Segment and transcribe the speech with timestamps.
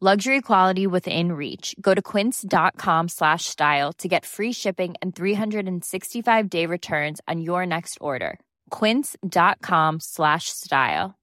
[0.00, 1.74] Luxury quality within reach.
[1.80, 7.66] Go to quince.com slash style to get free shipping and 365 day returns on your
[7.66, 8.38] next order.
[8.70, 11.18] Quince.com slash style.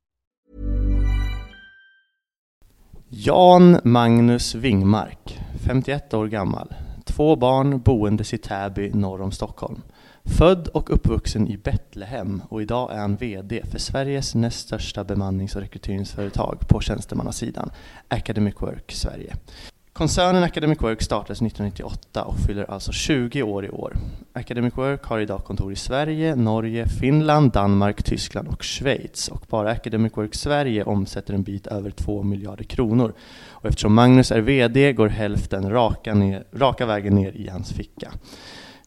[3.14, 6.68] Jan Magnus Wingmark, 51 år gammal.
[7.06, 9.82] Två barn boendes i Täby norr om Stockholm.
[10.26, 15.56] Född och uppvuxen i Betlehem och idag är han VD för Sveriges näst största bemannings
[15.56, 17.70] och rekryteringsföretag på tjänstemannasidan,
[18.08, 19.36] Academic Work Sverige.
[19.94, 23.98] Koncernen Academic Work startades 1998 och fyller alltså 20 år i år.
[24.34, 29.28] Academic Work har idag kontor i Sverige, Norge, Finland, Danmark, Tyskland och Schweiz.
[29.28, 33.14] Och bara Academic Work Sverige omsätter en bit över 2 miljarder kronor.
[33.48, 38.12] Och eftersom Magnus är VD går hälften raka, ner, raka vägen ner i hans ficka.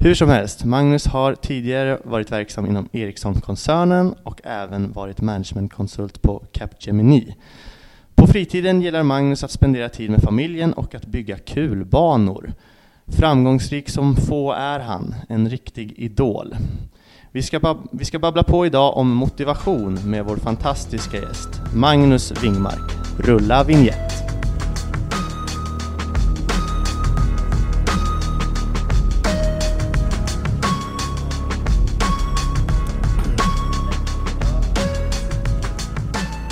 [0.01, 6.45] Hur som helst, Magnus har tidigare varit verksam inom Ericsson-koncernen och även varit managementkonsult på
[6.53, 7.35] Capgemini.
[8.15, 12.53] På fritiden gillar Magnus att spendera tid med familjen och att bygga kulbanor.
[13.07, 16.57] Framgångsrik som få är han, en riktig idol.
[17.33, 22.45] Vi ska, bab vi ska babbla på idag om motivation med vår fantastiska gäst, Magnus
[22.45, 22.93] Wingmark.
[23.19, 24.08] Rulla vignett!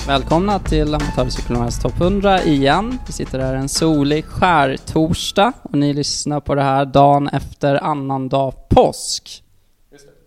[0.06, 2.98] Välkomna till Amatörpsykologernas topp 100 igen.
[3.06, 8.52] Vi sitter här en solig skärtorsdag och ni lyssnar på det här dagen efter annandag
[8.68, 9.44] påsk.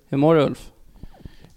[0.09, 0.71] Hur mår du Ulf?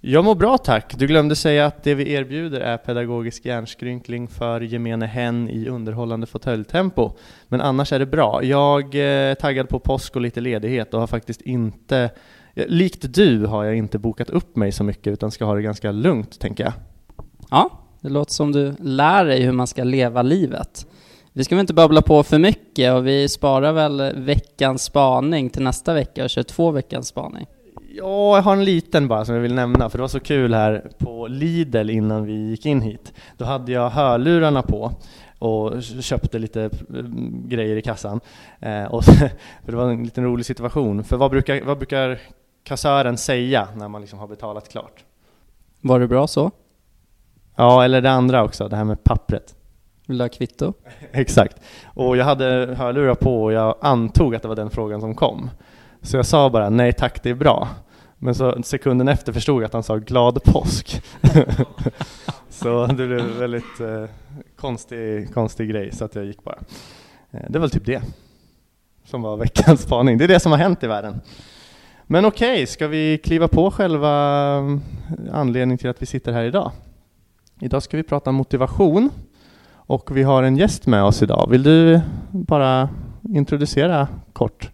[0.01, 0.95] Jag mår bra tack.
[0.99, 6.27] Du glömde säga att det vi erbjuder är pedagogisk hjärnskrynkling för gemene hen i underhållande
[6.27, 7.13] fåtöljtempo.
[7.49, 8.45] Men annars är det bra.
[8.45, 12.11] Jag är taggad på påsk och lite ledighet och har faktiskt inte,
[12.55, 15.93] likt du har jag inte bokat upp mig så mycket utan ska ha det ganska
[15.93, 16.73] lugnt tänker jag.
[17.51, 20.87] Ja, det låter som du lär dig hur man ska leva livet.
[21.33, 25.63] Vi ska väl inte babbla på för mycket och vi sparar väl veckans spaning till
[25.63, 27.47] nästa vecka och kör två veckans spaning.
[27.95, 30.55] Ja, jag har en liten bara som jag vill nämna, för det var så kul
[30.55, 33.13] här på Lidl innan vi gick in hit.
[33.37, 34.93] Då hade jag hörlurarna på
[35.39, 36.71] och köpte lite
[37.45, 38.21] grejer i kassan.
[38.61, 39.05] Eh, och
[39.65, 42.19] för det var en liten rolig situation, för vad brukar, vad brukar
[42.65, 45.05] kassören säga när man liksom har betalat klart?
[45.81, 46.51] Var det bra så?
[47.57, 49.55] Ja, eller det andra också, det här med pappret.
[50.07, 50.73] Vill du ha kvitto?
[51.13, 51.57] Exakt.
[51.85, 55.51] Och jag hade hörlurar på och jag antog att det var den frågan som kom.
[56.03, 57.69] Så jag sa bara nej tack, det är bra.
[58.19, 61.03] Men så sekunden efter förstod jag att han sa glad påsk.
[62.49, 64.05] så det blev en väldigt eh,
[64.57, 66.59] konstig, konstig grej, så att jag gick bara.
[67.31, 68.03] Eh, det var typ det
[69.05, 70.19] som var veckans spaning.
[70.19, 71.21] Det är det som har hänt i världen.
[72.07, 74.11] Men okej, okay, ska vi kliva på själva
[75.33, 76.73] anledningen till att vi sitter här idag?
[77.63, 79.11] Idag ska vi prata motivation
[79.75, 81.49] och vi har en gäst med oss idag.
[81.51, 82.01] Vill du
[82.31, 82.89] bara
[83.29, 84.71] introducera kort?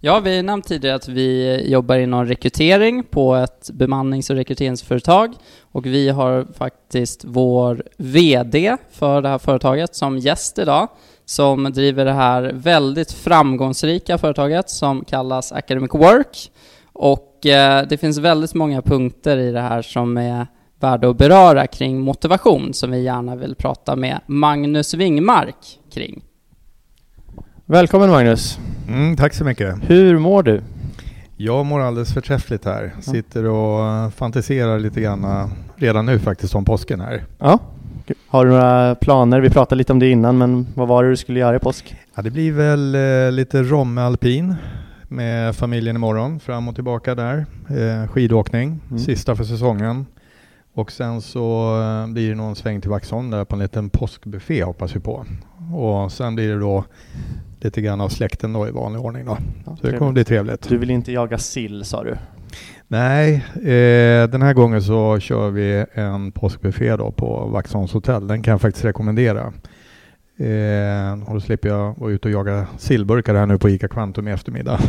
[0.00, 5.86] Ja, vi nämnde tidigare att vi jobbar inom rekrytering på ett bemannings och rekryteringsföretag och
[5.86, 10.88] vi har faktiskt vår VD för det här företaget som gäst idag
[11.24, 16.50] som driver det här väldigt framgångsrika företaget som kallas Academic Work
[16.92, 20.46] och eh, det finns väldigt många punkter i det här som är
[20.80, 26.24] värda att beröra kring motivation som vi gärna vill prata med Magnus Wingmark kring.
[27.66, 28.58] Välkommen Magnus!
[28.88, 29.74] Mm, tack så mycket!
[29.90, 30.62] Hur mår du?
[31.36, 32.94] Jag mår alldeles förträffligt här.
[33.00, 37.24] Sitter och fantiserar lite grann redan nu faktiskt om påsken här.
[37.38, 37.58] Ja.
[38.28, 39.40] Har du några planer?
[39.40, 41.96] Vi pratade lite om det innan, men vad var det du skulle göra i påsk?
[42.14, 44.54] Ja, det blir väl eh, lite Romme alpin
[45.08, 47.46] med familjen imorgon, fram och tillbaka där.
[47.68, 48.98] Eh, skidåkning, mm.
[48.98, 50.06] sista för säsongen.
[50.74, 54.64] Och sen så eh, blir det någon sväng till Vaxholm där på en liten påskbuffé
[54.64, 55.24] hoppas vi på.
[55.74, 56.84] Och sen blir det då
[57.60, 59.38] lite grann av släkten då i vanlig ordning då.
[59.66, 60.68] Ja, Så det kommer bli trevligt.
[60.68, 62.16] Du vill inte jaga sill sa du?
[62.88, 68.26] Nej, eh, den här gången så kör vi en påskbuffé då på Vaxholms hotell.
[68.26, 69.52] Den kan jag faktiskt rekommendera.
[70.36, 74.28] Eh, och då slipper jag vara ute och jaga sillburkar här nu på ICA Kvantum
[74.28, 74.80] i eftermiddag.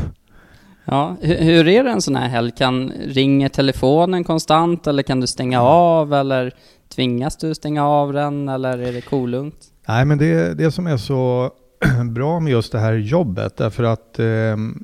[0.85, 2.51] Ja, hur, hur är det en sån här helg?
[2.57, 6.53] Kan, ringer telefonen konstant eller kan du stänga av eller
[6.95, 9.55] tvingas du stänga av den eller är det kolugnt?
[9.87, 11.51] Nej, men det, det som är så
[12.11, 14.25] bra med just det här jobbet, därför att eh,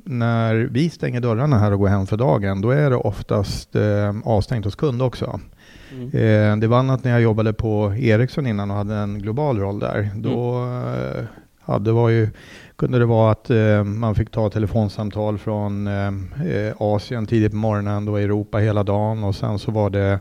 [0.04, 4.14] när vi stänger dörrarna här och går hem för dagen, då är det oftast eh,
[4.24, 5.40] avstängt hos kund också.
[5.92, 6.06] Mm.
[6.06, 9.78] Eh, det var annat när jag jobbade på Ericsson innan och hade en global roll
[9.78, 10.10] där.
[10.16, 10.94] Då Mm.
[11.18, 11.24] eh,
[11.64, 12.28] hade var ju,
[12.82, 16.06] kunde det vara att eh, man fick ta telefonsamtal från eh,
[16.46, 20.20] eh, Asien tidigt på morgonen, då Europa hela dagen och sen så var det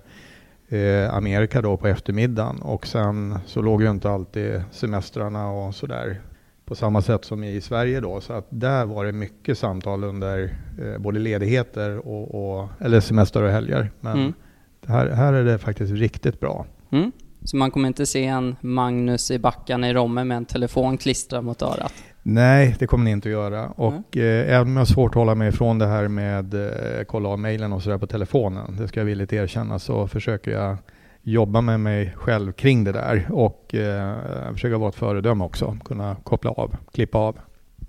[0.70, 6.22] eh, Amerika då på eftermiddagen och sen så låg ju inte alltid semestrarna och sådär
[6.66, 8.22] på samma sätt som i Sverige då.
[8.22, 13.44] Så att där var det mycket samtal under eh, både ledigheter och, och, eller semester
[13.44, 13.92] och helger.
[14.00, 14.34] Men Mm.
[14.88, 16.66] här, här är det faktiskt riktigt bra.
[16.92, 17.12] Mm.
[17.44, 21.44] Så man kommer inte se en Magnus i backarna i Romme med en telefon klistrad
[21.44, 21.94] mot örat?
[22.24, 23.70] Nej, det kommer ni inte att göra.
[23.70, 27.04] Och eh, även om jag har svårt att hålla mig ifrån det här med eh,
[27.08, 30.78] kolla av mejlen och sådär på telefonen, det ska jag villigt erkänna, så försöker jag
[31.22, 34.16] jobba med mig själv kring det där och eh,
[34.54, 37.40] försöka vara ett föredöme också, kunna koppla av, klippa av.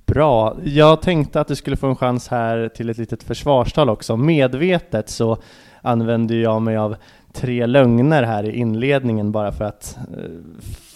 [0.07, 0.57] Bra.
[0.65, 4.17] Jag tänkte att du skulle få en chans här till ett litet försvarstal också.
[4.17, 5.39] Medvetet så
[5.83, 6.97] använder jag mig av
[7.33, 10.23] tre lögner här i inledningen bara för att eh,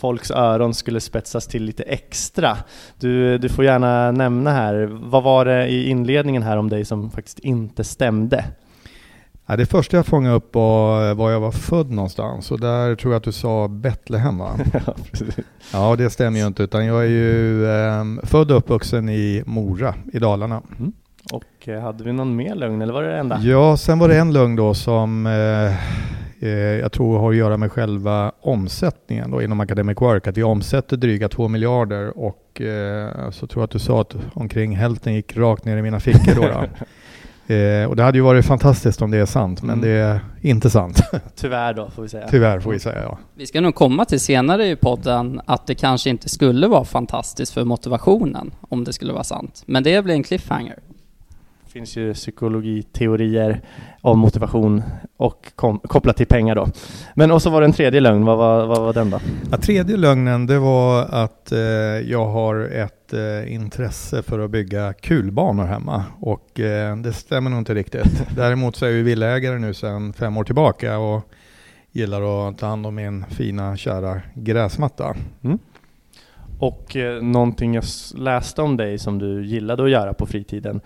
[0.01, 2.57] folks öron skulle spetsas till lite extra.
[2.99, 7.11] Du, du får gärna nämna här, vad var det i inledningen här om dig som
[7.11, 8.45] faktiskt inte stämde?
[9.49, 13.13] Ja, det första jag fångade upp var var jag var född någonstans och där tror
[13.13, 14.51] jag att du sa Betlehem va?
[14.87, 15.37] Ja, precis.
[15.73, 19.95] Ja, det stämmer ju inte utan jag är ju eh, född och uppvuxen i Mora
[20.13, 20.63] i Dalarna.
[21.33, 23.39] Och eh, hade vi någon mer lögn eller var det det enda?
[23.41, 25.75] Ja, sen var det en lögn då som eh,
[26.81, 30.27] jag tror har att göra med själva omsättningen då inom Academic Work.
[30.27, 34.17] Att vi omsätter dryga 2 miljarder och eh, så tror jag att du sa att
[34.35, 36.43] omkring hälften gick rakt ner i mina fickor då.
[36.43, 36.65] då.
[37.49, 39.89] Eh, och det hade ju varit fantastiskt om det är sant, men Mm.
[39.89, 41.01] det är inte sant.
[41.35, 42.29] Tyvärr då, får vi säga.
[42.31, 43.19] Tyvärr får vi säga ja.
[43.35, 47.53] Vi ska nog komma till senare i podden att det kanske inte skulle vara fantastiskt
[47.53, 49.63] för motivationen om det skulle vara sant.
[49.67, 50.79] Men det blir en cliffhanger.
[51.77, 53.61] Finns ju psykologiteorier
[54.01, 54.83] om motivation
[55.17, 56.69] och kom, kopplat till pengar då.
[57.15, 59.21] Men och så var det en tredje lögn, vad var, vad var den då?
[59.51, 61.59] Ja, tredje lögnen det var att eh,
[62.11, 67.59] jag har ett eh, intresse för att bygga kulbanor hemma och eh, det stämmer nog
[67.59, 68.23] inte riktigt.
[68.37, 71.33] Däremot så är jag ju villaägare nu sedan fem år tillbaka och
[71.93, 75.17] gillar att ta hand om min fina kära gräsmatta.
[76.59, 77.85] Och eh, någonting jag
[78.15, 80.81] läste om dig som du gillade att göra på fritiden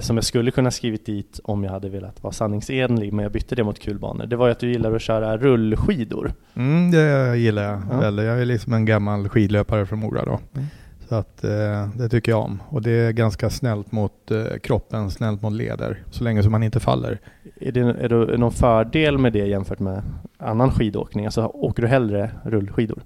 [0.00, 3.54] som jag skulle kunna skrivit dit om jag hade velat vara sanningsenlig men jag bytte
[3.54, 4.26] det mot kulbanor.
[4.26, 6.32] Det var ju att du gillar att köra rullskidor.
[6.54, 8.00] Mm, det gillar jag Ja.
[8.00, 8.18] väl.
[8.18, 10.40] Jag är liksom en gammal skidlöpare från Mora då.
[10.54, 10.66] Mm.
[11.08, 12.62] Så att eh, det tycker jag om.
[12.68, 16.02] Och det är ganska snällt mot eh, kroppen, snällt mot leder.
[16.10, 17.18] Så länge som man inte faller.
[17.60, 20.02] Är det, är det någon fördel med det jämfört med
[20.38, 21.24] annan skidåkning?
[21.24, 23.02] Alltså åker du hellre rullskidor?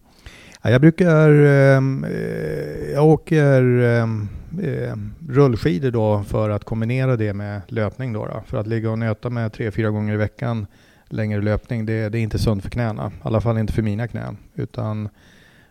[0.64, 4.28] Ja, jag brukar, ehm, eh, jag åker ehm,
[4.62, 4.94] eh,
[5.28, 8.42] rullskidor då för att kombinera det med löpning då, då.
[8.46, 10.66] För att ligga och nöta med tre, fyra gånger i veckan
[11.08, 13.06] längre löpning, det, det är inte sunt för knäna.
[13.08, 14.36] I alla fall inte för mina knän.
[14.54, 15.08] Utan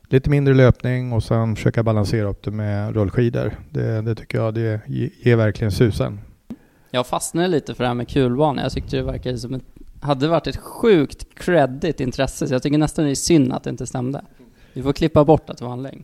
[0.03, 3.51] lite mindre löpning och sen försöka balansera upp det med rullskidor.
[3.69, 6.19] Det, det tycker jag det ger verkligen susen.
[6.91, 8.63] Jag fastnade lite för det här med kulbanor.
[8.63, 9.63] Jag tyckte det verkade som ett,
[9.99, 13.69] hade varit ett sjukt kreddigt intresse, så jag tycker nästan det är synd att det
[13.69, 14.21] inte stämde.
[14.73, 16.03] Vi får klippa bort att det var en lögn.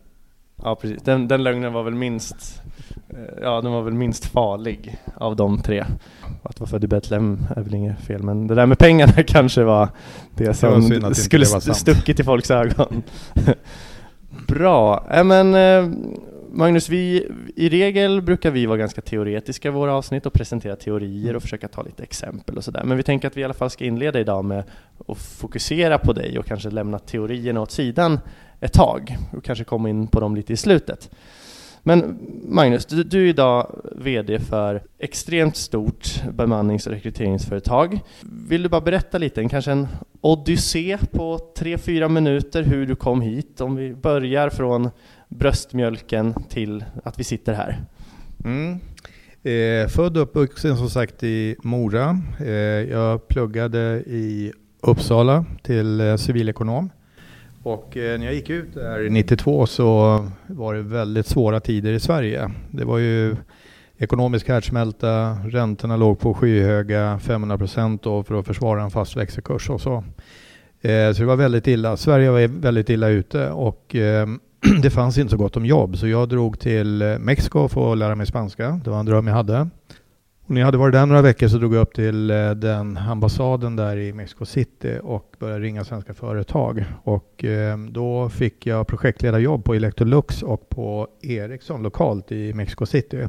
[0.64, 2.62] Ja precis, den, den lögnen var väl minst
[3.10, 5.86] eh, Ja den var väl minst farlig av de tre.
[6.44, 9.64] Att vara född i Betlehem är väl inget fel men det där med pengarna kanske
[9.64, 9.90] var
[10.36, 11.78] det som var att inte skulle det var sant.
[11.78, 13.04] stuckit i folks ögon.
[14.48, 15.56] Bra, äh, men
[16.58, 21.36] Magnus, vi, i regel brukar vi vara ganska teoretiska i våra avsnitt och presentera teorier
[21.36, 22.84] och försöka ta lite exempel och sådär.
[22.84, 24.64] Men vi tänker att vi i alla fall ska inleda idag med
[25.08, 28.20] att fokusera på dig och kanske lämna teorierna åt sidan
[28.60, 31.10] ett tag och kanske komma in på dem lite i slutet.
[31.84, 38.00] Men Magnus, du, du är idag VD för extremt stort bemannings och rekryteringsföretag.
[38.48, 39.88] Vill du bara berätta lite, kanske en
[40.22, 43.62] odyssé på tre fyra minuter hur du kom hit?
[43.62, 44.90] Om vi börjar från
[45.28, 47.82] bröstmjölken till att vi sitter här.
[48.46, 48.80] Mm.
[49.44, 52.22] Eh, född och uppvuxen som sagt i Mora.
[52.40, 52.48] Eh,
[52.92, 56.90] jag pluggade i Uppsala till eh, civilekonom.
[57.64, 62.00] Och eh, när jag gick ut där 92 så var det väldigt svåra tider i
[62.00, 62.52] Sverige.
[62.72, 63.36] Det var ju
[63.98, 69.82] ekonomisk härdsmälta, räntorna låg på skyhöga 500 procent för att försvara en fast växelkurs och
[69.82, 70.04] så.
[70.82, 71.98] Eh, så det var väldigt illa.
[71.98, 74.28] Sverige var väldigt illa ute och eh,
[74.82, 78.16] det fanns inte så gott om jobb så jag drog till Mexiko för att lära
[78.16, 78.82] mig spanska.
[78.84, 79.70] Det var en dröm jag hade.
[80.48, 82.98] Och när jag hade varit där några veckor så drog jag upp till eh, den
[82.98, 86.86] ambassaden där i Mexico City och började ringa svenska företag.
[87.04, 93.28] Och ehm, då fick jag projektledarjobb på Electrolux och på Ericsson lokalt i Mexico City.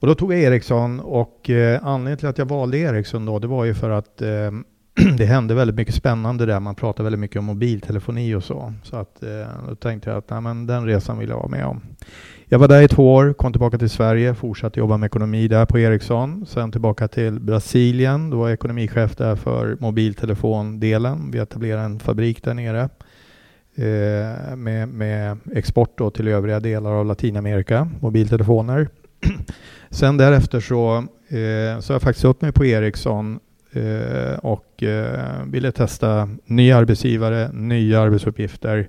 [0.00, 3.46] Och då tog jag Ericsson och eh, anledningen till att jag valde Ericsson då det
[3.46, 4.64] var ju för att ehm,
[5.18, 6.60] det hände väldigt mycket spännande där.
[6.60, 8.72] Man pratade väldigt mycket om mobiltelefoni och så.
[8.82, 11.66] Så att, eh, då tänkte jag att nej, men den resan vill jag vara med
[11.66, 11.80] om.
[12.48, 15.66] Jag var där i två år, kom tillbaka till Sverige, fortsatte jobba med ekonomi där
[15.66, 16.46] på Ericsson.
[16.46, 21.30] Sen tillbaka till Brasilien, då var jag ekonomichef där för mobiltelefondelen.
[21.30, 22.88] Vi etablerade en fabrik där nere
[23.74, 28.88] eh, med, med export då till övriga delar av Latinamerika, mobiltelefoner.
[29.90, 30.96] Sen därefter så
[31.28, 33.40] eh, sa jag faktiskt upp mig på Ericsson
[33.72, 38.88] eh, och eh, ville testa nya arbetsgivare, nya arbetsuppgifter.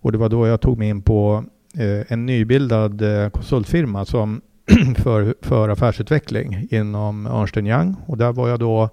[0.00, 1.44] Och det var då jag tog mig in på
[1.78, 4.40] Eh, en nybildad eh, konsultfirma som
[4.96, 8.90] för, för affärsutveckling inom Ernst Young och där var jag då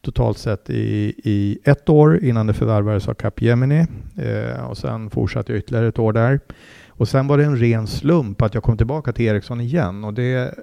[0.00, 5.52] totalt sett i, i ett år innan det förvärvades av Capgemini eh, och sen fortsatte
[5.52, 6.40] jag ytterligare ett år där.
[6.88, 10.14] Och sen var det en ren slump att jag kom tillbaka till Ericsson igen och
[10.14, 10.54] det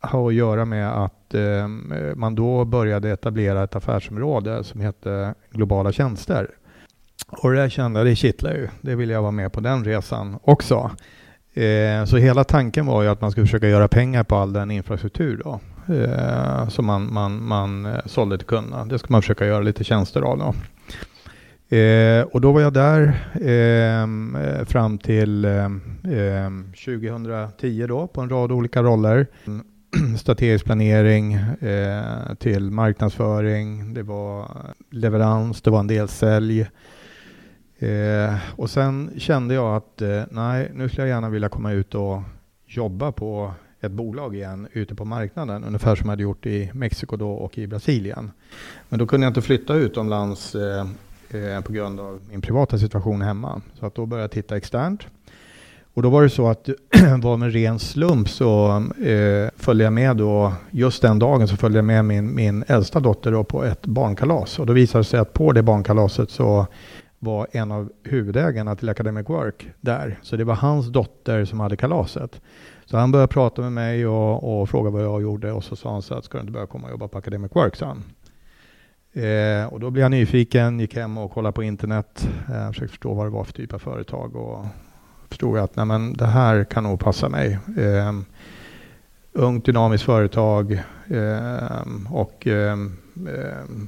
[0.00, 1.68] har att göra med att eh,
[2.14, 6.48] man då började etablera ett affärsområde som hette globala tjänster.
[7.26, 8.68] Och det kände jag, det kittlar ju.
[8.80, 10.90] Det vill jag vara med på den resan också.
[11.54, 14.70] Eh, så hela tanken var ju att man skulle försöka göra pengar på all den
[14.70, 15.60] infrastruktur då.
[15.94, 18.84] Eh, som man, man, man eh, sålde till kunderna.
[18.84, 20.54] Det ska man försöka göra lite tjänster av då.
[21.76, 23.02] Eh, och då var jag där
[23.40, 24.02] eh,
[24.42, 25.46] eh, fram till
[26.84, 29.26] 2010 då på en rad olika roller.
[29.46, 29.64] Mm,
[30.18, 31.38] strategisk planering
[32.38, 34.48] till marknadsföring, det var
[34.90, 36.66] leverans, det var en del sälj.
[37.82, 41.94] Eh, och sen kände jag att eh, nej, nu skulle jag gärna vilja komma ut
[41.94, 42.22] och
[42.66, 47.16] jobba på ett bolag igen ute på marknaden, ungefär som jag hade gjort i Mexiko
[47.16, 48.30] då och i Brasilien.
[48.88, 50.86] Men då kunde jag inte flytta utomlands eh,
[51.30, 53.60] eh på grund av min privata situation hemma.
[53.78, 55.06] Så att då började jag titta externt.
[55.94, 56.68] Och då var det så att
[57.22, 61.78] var med ren slump så eh, följde jag med då, just den dagen så följde
[61.78, 64.58] jag med min, min äldsta dotter då på ett barnkalas.
[64.58, 66.66] Och då visade det sig att på det barnkalaset så
[67.22, 70.18] var en av huvudägarna till Academic Work där.
[70.22, 72.40] Så det var hans dotter som hade kalaset.
[72.84, 75.92] Så han började prata med mig och, och fråga vad jag gjorde och så sa
[75.92, 78.04] han så att ska du inte börja komma och jobba på Academic Work, sa han.
[79.24, 83.14] Eh, och då blev jag nyfiken, gick hem och kollade på internet, eh, försökte förstå
[83.14, 84.66] vad det var för typ av företag och
[85.28, 87.58] förstod att nej, men det här kan nog passa mig.
[87.78, 88.12] Eh,
[89.32, 90.72] ungt dynamiskt företag
[91.08, 92.76] eh, och eh,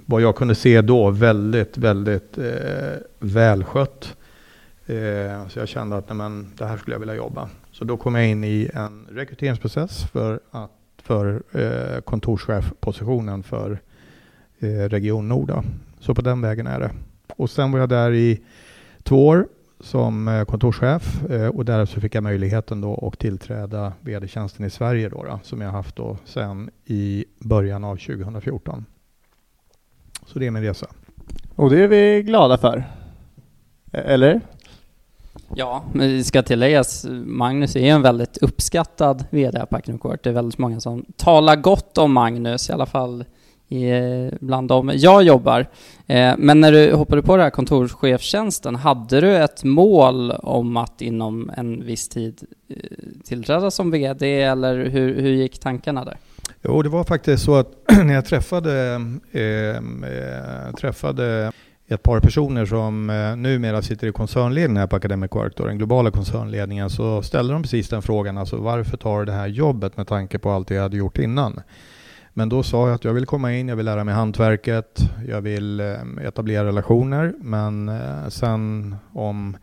[0.07, 4.17] vad jag kunde se då väldigt, väldigt eh, välskött.
[4.87, 7.49] Eh, så jag kände att nej, men, det här skulle jag vilja jobba.
[7.73, 10.71] Så då kom jag in i en rekryteringsprocess för, att,
[11.03, 13.79] för eh, kontorschefpositionen för
[14.59, 15.53] eh, Region Nord.
[16.01, 16.91] Så på den vägen är det.
[17.37, 18.41] Och sen var jag där i
[19.03, 19.47] två år
[19.85, 25.09] som eh, kontorschef eh, och därefter fick jag möjligheten då att tillträda vd-tjänsten i Sverige
[25.09, 28.85] då, då, som jag haft då sedan i början av 2014.
[30.27, 30.87] Så det är min resa.
[31.55, 32.85] Och det är vi glada för.
[33.93, 34.41] E-, eller?
[35.55, 40.25] Ja, men det ska tilläggas, Magnus är en väldigt uppskattad VD på Acrocourt.
[40.25, 43.25] Det är väldigt många som talar gott om Magnus, i alla fall
[44.41, 45.67] bland dem jag jobbar.
[46.07, 51.03] Eh, men när du hoppade på den här kontorschefstjänsten, hade du ett mål om att
[51.03, 52.77] inom en viss tid eh,
[53.25, 56.17] tillträda som VD eller hur, hur gick tankarna där?
[56.63, 57.69] Jo, det var faktiskt så att
[58.05, 59.01] när jag träffade,
[59.33, 61.53] eh, eh, träffade
[61.89, 65.79] ett par personer som eh, numera sitter i koncernledningen här på Academic Work, då, den
[65.79, 69.97] globala koncernledningen, så ställde de precis den frågan, alltså varför tar du det här jobbet
[69.97, 71.61] med tanke på allt det jag hade gjort innan?
[72.37, 75.41] Men då sa jag att jag vill komma in, jag vill lära mig hantverket, jag
[75.41, 75.87] vill eh,
[76.23, 79.57] etablera relationer, men eh, sen om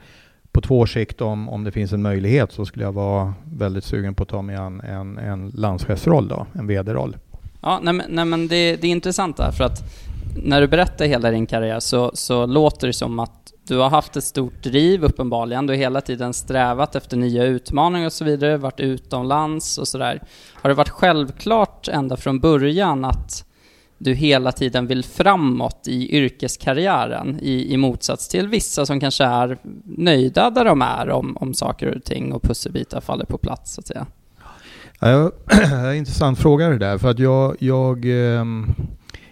[0.52, 3.84] på två års sikt om, om det finns en möjlighet så skulle jag vara väldigt
[3.84, 7.18] sugen på att ta mig an en, en landschefsroll då, en VD-roll.
[7.62, 9.84] Ja, nej nej, men det, det är intressant där, för att
[10.44, 14.16] när du berättar hela din karriär så, så låter det som att du har haft
[14.16, 15.68] ett stort driv uppenbarligen.
[15.68, 20.24] Du har hela tiden strävat efter nya utmaningar och så vidare, varit utomlands och sådär.
[20.54, 23.46] Har det varit självklart ända från början att
[23.98, 29.58] du hela tiden vill framåt i yrkeskarriären i, i motsats till vissa som kanske är
[29.84, 33.82] nöjda där de är om, om saker och ting och pusselbitar faller på plats så
[33.82, 34.06] att säga?
[35.00, 35.32] Ja,
[35.94, 38.46] intressant fråga det där, för att jag, jag eh,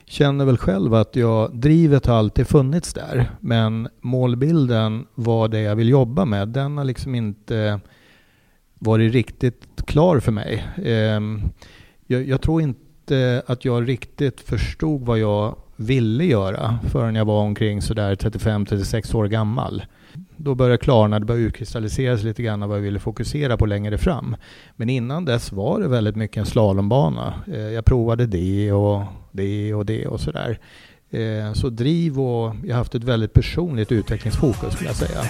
[0.09, 5.63] känner väl själv att jag, drivet har alltid funnits där, men målbilden, vad det är
[5.63, 7.79] jag vill jobba med, den har liksom inte
[8.79, 10.65] varit riktigt klar för mig.
[10.85, 11.41] Ehm,
[12.07, 17.41] jag, jag, tror inte att jag riktigt förstod vad jag ville göra förrän jag var
[17.41, 19.83] omkring sådär 35-36 år gammal
[20.35, 23.97] då började det klarna, det började utkristalliseras lite grann vad jag ville fokusera på längre
[23.97, 24.35] fram.
[24.75, 27.33] Men innan dess var det väldigt mycket en slalombana.
[27.47, 30.59] Eh, jag provade det och det och det och sådär.
[31.09, 31.53] där.
[31.53, 35.21] så driv och jag har haft ett väldigt personligt utvecklingsfokus skulle jag säga.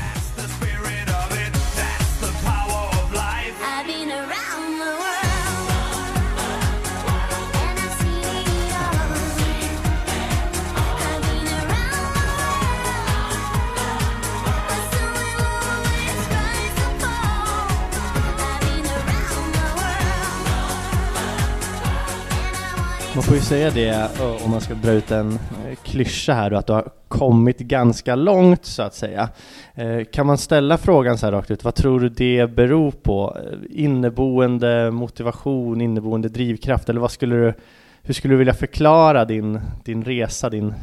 [23.20, 26.50] Man får ju säga det eh, om man ska dra ut en eh, klyscha här
[26.50, 29.30] då, att du har kommit ganska långt så att säga.
[29.76, 33.38] Eh, kan man ställa frågan så här rakt ut, vad tror du det beror på?
[33.70, 37.54] Inneboende motivation, inneboende drivkraft eller vad skulle du,
[38.02, 40.74] hur skulle du vilja förklara din, din resa, din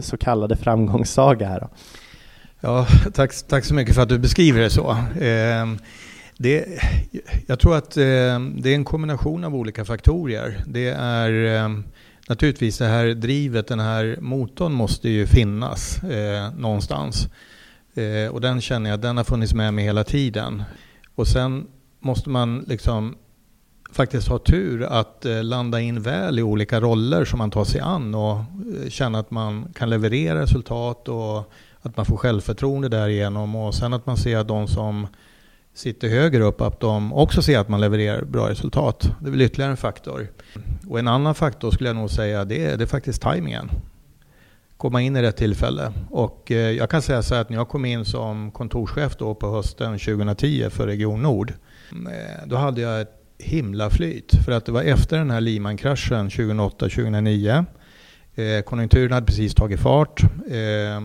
[0.00, 1.68] så kallade framgångssaga här då?
[2.60, 4.90] Ja, tack, tack så mycket för att du beskriver det så.
[5.20, 5.66] Eh,
[6.40, 6.82] det,
[7.46, 8.02] jag tror att eh,
[8.54, 10.64] det är en kombination av olika faktorer.
[10.66, 11.68] Det är eh,
[12.28, 17.28] naturligtvis det här drivet, den här motorn måste ju finnas eh, någonstans.
[17.94, 20.62] Eh, och den känner jag, den har funnits med mig hela tiden.
[21.14, 21.66] Och sen
[22.00, 23.16] måste man liksom
[23.92, 27.80] faktiskt ha tur att eh, landa in väl i olika roller som man tar sig
[27.80, 33.56] an och eh, känna att man kan leverera resultat och att man får självförtroende därigenom
[33.56, 35.06] och sen att man ser att de som
[35.78, 39.12] sitter högre upp, att de också ser att man levererar bra resultat.
[39.20, 40.28] Det är väl ytterligare en faktor.
[40.88, 43.70] Och en annan faktor skulle jag nog säga, det är, det är faktiskt tajmingen.
[44.76, 45.92] Komma in i rätt tillfälle.
[46.10, 49.34] Och eh, jag kan säga så här att när jag kom in som kontorschef då
[49.34, 51.52] på hösten 2010 för Region Nord,
[51.92, 54.34] mm, eh, då hade jag ett himla flyt.
[54.44, 57.64] För att det var efter den här Lehman-kraschen 2008-2009.
[58.38, 60.22] Eh, konjunkturen hade precis tagit fart.
[60.50, 61.00] Eh, eh,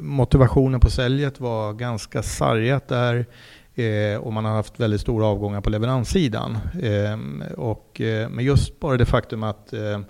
[0.00, 3.26] motivationen på säljet var ganska sargat där.
[3.78, 6.58] Eh, och man har haft väldigt stora avgångar på leveranssidan.
[6.82, 7.18] Eh,
[7.56, 10.00] och, eh, men just bara det faktum att eh,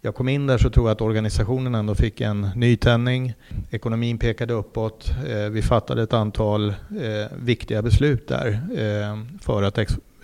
[0.00, 3.34] jag kom in där så tror jag att organisationen ändå fick en nytändning.
[3.70, 5.10] Ekonomin pekade uppåt.
[5.28, 9.78] Eh, vi fattade ett antal eh, viktiga beslut där ehm, för att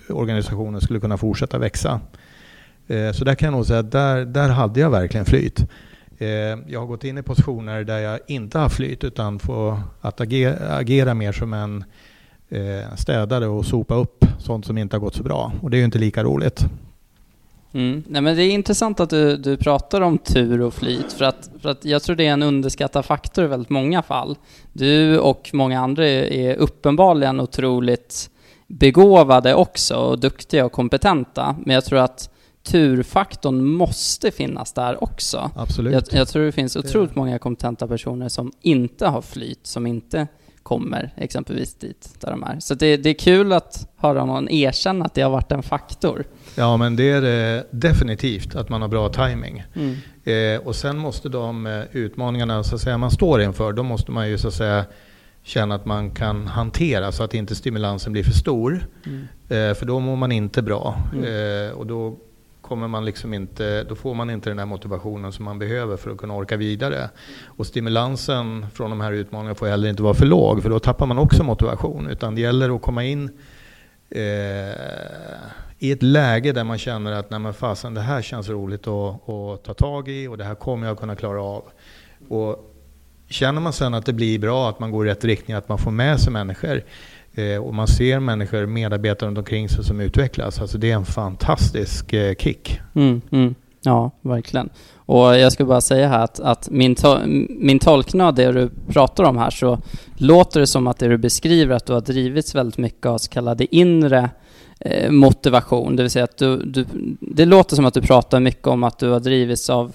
[0.09, 2.01] organisationen skulle kunna fortsätta växa.
[2.87, 5.61] Eh, så där kan jag nog säga att där, där hade jag verkligen flyt.
[6.19, 10.21] Ehm, jag har gått in i positioner där jag inte har flyt utan får att
[10.21, 11.85] agera, agera mer som en
[12.53, 15.53] eh, städa det och sopa upp sånt som inte har gått så bra.
[15.63, 16.65] Och det är ju inte lika roligt.
[17.75, 18.03] Mm.
[18.07, 21.51] Nej, men det är intressant att du, du pratar om tur och flyt, för att,
[21.61, 24.37] för att jag tror det är en underskattad faktor i väldigt många fall.
[24.73, 28.31] Du och många andra är uppenbarligen otroligt
[28.67, 32.31] begåvade också, och duktiga och kompetenta, men jag tror att
[32.63, 35.51] turfaktorn måste finnas där också.
[35.57, 35.93] Absolut.
[35.93, 40.27] Jag, jag tror det finns otroligt många kompetenta personer som inte har flyt, som inte
[40.63, 42.61] kommer exempelvis dit där de är.
[42.61, 46.25] Så det, det är kul att höra någon erkänna att det har varit en faktor.
[46.55, 49.65] Ja, men det är det definitivt, att man har bra timing.
[49.75, 49.97] Mm.
[50.25, 54.11] Eh, och sen måste de eh, utmaningarna så att säga, man står inför, då måste
[54.11, 54.85] man ju så att säga
[55.43, 58.87] känna att man kan hantera så att inte stimulansen blir för stor.
[59.07, 59.21] Mm.
[59.49, 61.03] Eh, för då mår man inte bra.
[61.13, 61.25] Mm.
[61.25, 62.19] Eh, och då
[62.73, 66.11] kommer man liksom inte, då får man inte den där motivationen som man behöver för
[66.11, 67.11] att kunna orka vidare.
[67.45, 71.07] Och stimulansen från de här utmaningarna får heller inte vara för låg, för då tappar
[71.07, 72.07] man också motivation.
[72.07, 73.31] Utan det gäller att komma in
[74.11, 74.21] eh,
[75.79, 79.29] i ett läge där man känner att, nej men fasen, det här känns roligt att,
[79.29, 81.65] att ta tag i och det här kommer jag kunna klara av.
[82.29, 82.69] Och
[83.29, 85.79] Känner man sen att det blir bra, att man går i rätt riktning, att man
[85.79, 86.83] får med sig människor,
[87.35, 90.61] Eh, och man ser människor, medarbetare runt omkring sig som utvecklas.
[90.61, 92.81] Alltså det är en fantastisk eh, kick.
[92.95, 93.55] Mm, mm.
[93.85, 94.71] Ja, verkligen.
[94.97, 97.19] Och jag ska bara säga här att, att min, to
[97.49, 99.79] min tolkning av det du pratar om här så
[100.17, 103.31] låter det som att det du beskriver att du har drivits väldigt mycket av så
[103.31, 104.31] kallade inre
[104.81, 105.97] eh, motivation.
[105.97, 106.87] Det vill säga att du, du,
[107.21, 109.93] det låter som att du pratar mycket om att du har drivits av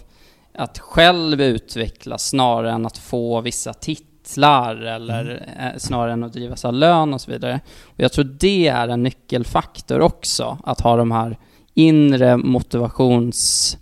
[0.54, 5.73] att själv utvecklas snarare än att få vissa titlar titlar eller mm.
[5.73, 7.59] Eh, snarare än att drivas av lön och så vidare.
[7.83, 11.37] Och jag tror det är en nyckelfaktor också, att ha de här
[11.73, 13.77] inre motivations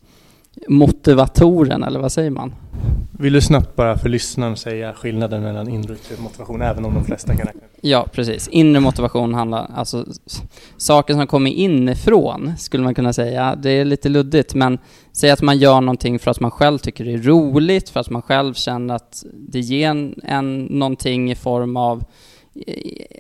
[0.68, 2.56] motivatoren, eller vad säger man?
[3.20, 6.94] Vill du snabbt bara för lyssnaren säga skillnaden mellan inre och yttre motivation, även om
[6.94, 8.48] de flesta kan räkna Ja, precis.
[8.48, 10.06] Inre motivation handlar alltså
[10.78, 13.56] saker som kommer inifrån, skulle man kunna säga.
[13.56, 14.78] Det är lite luddigt, men
[15.12, 18.10] säg att man gör någonting för att man själv tycker det är roligt, för att
[18.10, 22.04] man själv känner att det ger en, en någonting i form av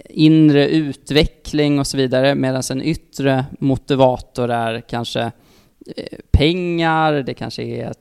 [0.09, 5.21] inre utveckling och så vidare, medan en yttre motivator är kanske
[5.95, 7.93] eh, pengar, det kanske är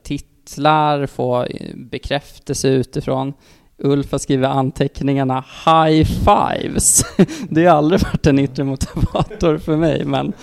[0.45, 3.33] titlar, få bekräftelse utifrån.
[3.77, 7.03] Ulf har skrivit anteckningarna high fives.
[7.49, 10.33] Det har aldrig varit en yttre motivator för mig, men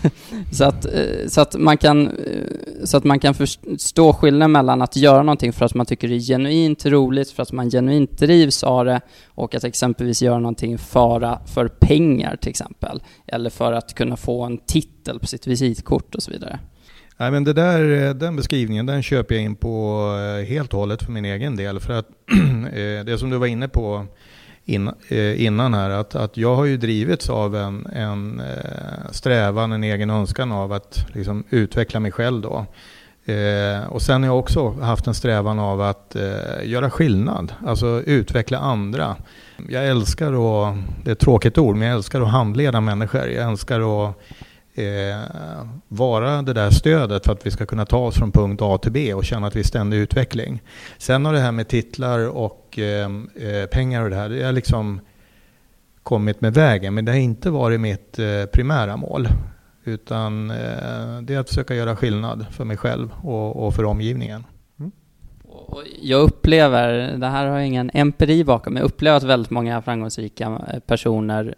[0.52, 4.82] så att, eh, så att man kan, eh, så att man kan förstå skillnaden mellan
[4.82, 8.18] att göra någonting för att man tycker det är genuint roligt, för att man genuint
[8.18, 13.72] drivs av det och att exempelvis göra någonting för, för pengar till exempel, eller för
[13.72, 16.58] att kunna få en titel på sitt visitkort och så vidare.
[17.20, 20.80] Nej, men det där, eh, den beskrivningen den köper jag in på eh, helt och
[20.80, 21.80] hållet för min egen del.
[21.80, 22.06] För att
[22.72, 24.06] eh, det som du var inne på
[24.64, 28.42] innan här, att, att jag har ju drivits av en, en
[29.10, 32.66] strävan, en egen önskan av att liksom utveckla mig själv då.
[33.88, 36.16] och sen har jag också haft en strävan av att
[36.62, 39.16] göra skillnad, alltså utveckla andra.
[39.68, 43.26] Jag älskar att, det är ett tråkigt ord, men jag älskar att handleda människor.
[43.26, 44.16] Jag älskar att
[44.84, 48.78] eh, vara det där stödet för att vi ska kunna ta oss från punkt A
[48.78, 50.62] till B och känna att vi är ständig utveckling.
[50.98, 54.52] Sen har det här med titlar och eh, eh, pengar och det här, det har
[54.52, 55.00] liksom
[56.02, 59.28] kommit med vägen, men det har inte varit mitt eh, primära mål.
[59.84, 64.46] Utan eh, det är att försöka göra skillnad för mig själv och, och för omgivningen.
[64.78, 64.92] Mm.
[66.02, 69.82] Jag upplever, det här har jag ingen empiri bakom, men jag upplever att väldigt många
[69.82, 71.54] framgångsrika personer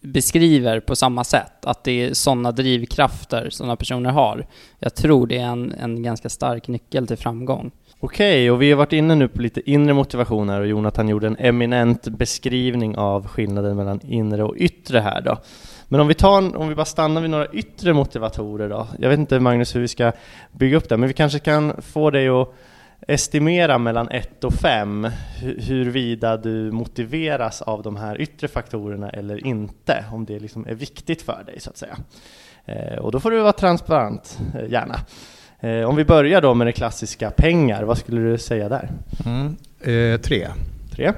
[0.00, 4.46] beskriver på samma sätt, att det är sådana drivkrafter sådana personer har.
[4.78, 7.70] Jag tror det är en, en ganska stark nyckel till framgång.
[8.02, 11.36] Okej, och vi har varit inne nu på lite inre motivationer och Jonathan gjorde en
[11.36, 15.38] eminent beskrivning av skillnaden mellan inre och yttre här då.
[15.88, 18.86] Men om vi, tar, om vi bara stannar vid några yttre motivatorer då.
[18.98, 20.12] Jag vet inte Magnus hur vi ska
[20.52, 22.54] bygga upp det, men vi kanske kan få dig att
[23.08, 25.08] estimera mellan 1 och 5
[25.40, 31.22] huruvida du motiveras av de här yttre faktorerna eller inte, om det liksom är viktigt
[31.22, 31.96] för dig så att säga.
[32.64, 35.00] Eh, och då får du vara transparent, eh, gärna.
[35.60, 38.90] Eh, om vi börjar då med det klassiska pengar, vad skulle du säga där?
[39.26, 40.48] Mm, eh, tre.
[40.92, 41.12] Tre.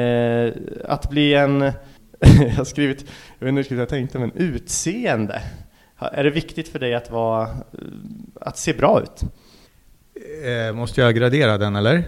[0.00, 0.52] Eh,
[0.84, 1.60] att bli en,
[2.20, 3.04] jag har skrivit,
[3.38, 5.42] jag vet inte hur jag tänkte, men utseende.
[5.98, 7.48] Är det viktigt för dig att, vara,
[8.40, 9.22] att se bra ut?
[10.44, 12.04] Eh, måste jag gradera den eller?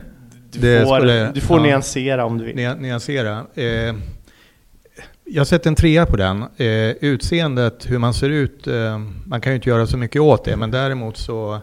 [0.51, 2.57] Du får, skulle, du får ja, nyansera om du vill.
[2.57, 3.46] Nyansera.
[3.55, 3.94] Eh,
[5.25, 6.42] jag sätter en trea på den.
[6.57, 10.44] Eh, utseendet, hur man ser ut, eh, man kan ju inte göra så mycket åt
[10.44, 11.55] det, men däremot så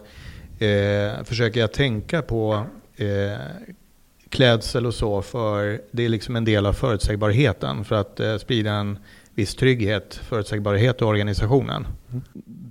[0.58, 2.64] eh, försöker jag tänka på
[2.96, 3.38] eh,
[4.28, 8.98] klädsel och så, för det är liksom en del av förutsägbarheten för att sprida en
[9.34, 11.86] viss trygghet, förutsägbarhet i organisationen.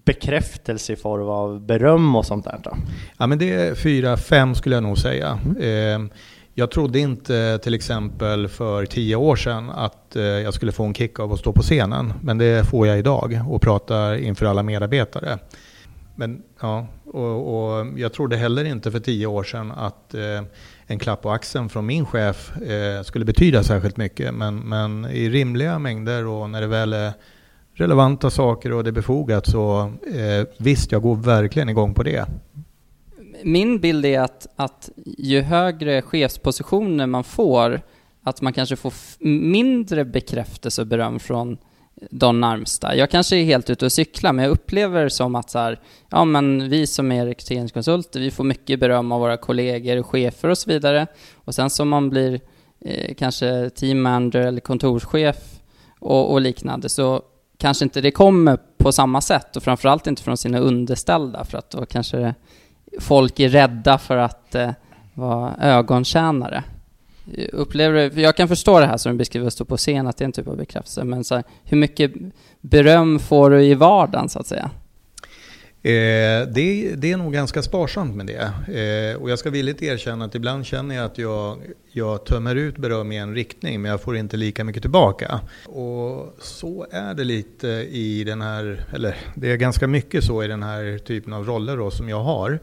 [0.10, 2.60] Bekräftelse i form av beröm och sånt där?
[2.64, 2.78] Då?
[3.18, 5.40] Ja, men det är fyra, fem skulle jag nog säga.
[5.62, 6.10] Ehm,
[6.54, 10.94] jag trodde inte till exempel för tio år sedan att eh, jag skulle få en
[10.94, 12.14] kick av att stå på scenen.
[12.22, 15.40] Men det får jag idag och pratar inför alla medarbetare.
[16.16, 20.44] Men, ja, och, och jag trodde heller inte för tio år sedan att eh,
[20.88, 24.34] en klapp på axeln från min chef eh, skulle betyda särskilt mycket.
[24.34, 27.14] Men, men i rimliga mängder och när det väl är
[27.80, 32.26] relevanta saker och det är befogat så eh, visst, jag går verkligen igång på det.
[33.44, 37.82] Min bild är att, att ju högre chefspositioner man får,
[38.24, 38.94] att man kanske får
[39.26, 41.58] mindre bekräftelse och beröm från
[42.10, 42.96] de närmsta.
[42.96, 46.26] Jag kanske är helt ute och cyklar, men jag upplever som att så här, ja
[46.26, 50.58] men vi som är rekryteringskonsulter, vi får mycket beröm av våra kollegor, och chefer och
[50.58, 51.08] så vidare.
[51.36, 52.40] Och sen som man blir
[52.82, 55.60] eh, kanske team manager eller kontorschef
[56.00, 57.22] och, och liknande, så
[57.60, 61.70] kanske inte det kommer på samma sätt och framförallt inte från sina underställda för att
[61.70, 62.34] då kanske
[63.00, 64.72] folk är rädda för att eh,
[65.14, 66.64] vara ögontjänare.
[67.54, 70.18] Upplever du, jag kan förstå det här som du beskriver, att stå på scen, att
[70.18, 72.12] det är en typ av bekräftelse, men så här, hur mycket
[72.62, 74.72] beröm får du i vardagen så att säga?
[75.84, 78.42] Eh, det, det, är nog ganska sparsamt med det.
[78.80, 81.58] Eh, och jag ska villigt erkänna att ibland känner jag att jag,
[81.92, 85.40] jag tömmer ut beröm i en riktning men jag får inte lika mycket tillbaka.
[85.66, 90.48] Och så är det lite i den här, eller det är ganska mycket så i
[90.48, 92.60] den här typen av roller då som jag har.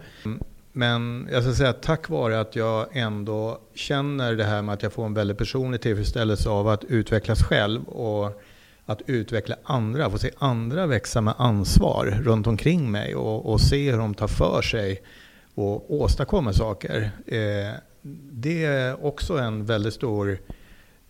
[0.72, 4.82] Men jag ska säga att tack vare att jag ändå känner det här med att
[4.82, 8.42] jag får en väldigt personlig tillfredsställelse av att utvecklas själv och
[8.86, 13.90] att utveckla andra, få se andra växa med ansvar runt omkring mig och, och se
[13.90, 15.02] hur de tar för sig
[15.54, 17.10] och åstadkommer saker.
[17.26, 17.74] Eh,
[18.32, 20.38] det är också en väldigt stor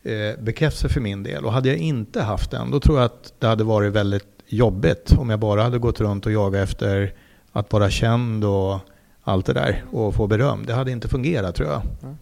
[0.03, 1.45] eh, bekräftelse för min del.
[1.45, 5.13] Och hade jag inte haft den, då tror jag att det hade varit väldigt jobbigt
[5.19, 7.15] om jag bara hade gått runt och jagat efter
[7.53, 8.79] att vara känd och
[9.23, 10.67] allt det där och få beröm.
[10.67, 11.83] Det hade inte fungerat tror jag.
[12.03, 12.17] Mm.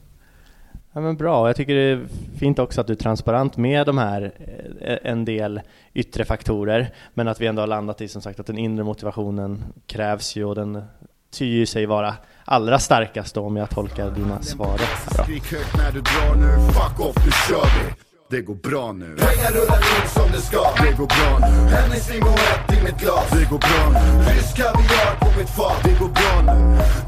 [0.96, 2.06] Ja, men bra, jag tycker det är
[2.38, 4.32] fint också att du är transparent med de här
[4.80, 5.60] eh, en del
[5.94, 9.64] yttre faktorer, men att vi ändå har landat i som sagt att den inre motivationen
[9.86, 10.82] krävs ju och den
[11.30, 15.28] tyr sig vara allra starkast då om jag tolkar dina svar rätt.
[18.30, 19.04] Det går bra nu.
[19.04, 20.62] Pengar rullar in som det ska.
[20.84, 21.52] Det går bra nu.
[21.74, 23.30] Hennessy Moët i mitt glas.
[23.30, 24.04] Det går bra nu.
[24.30, 25.78] Rysk kaviar på mitt fat.
[25.84, 26.58] Det går bra nu.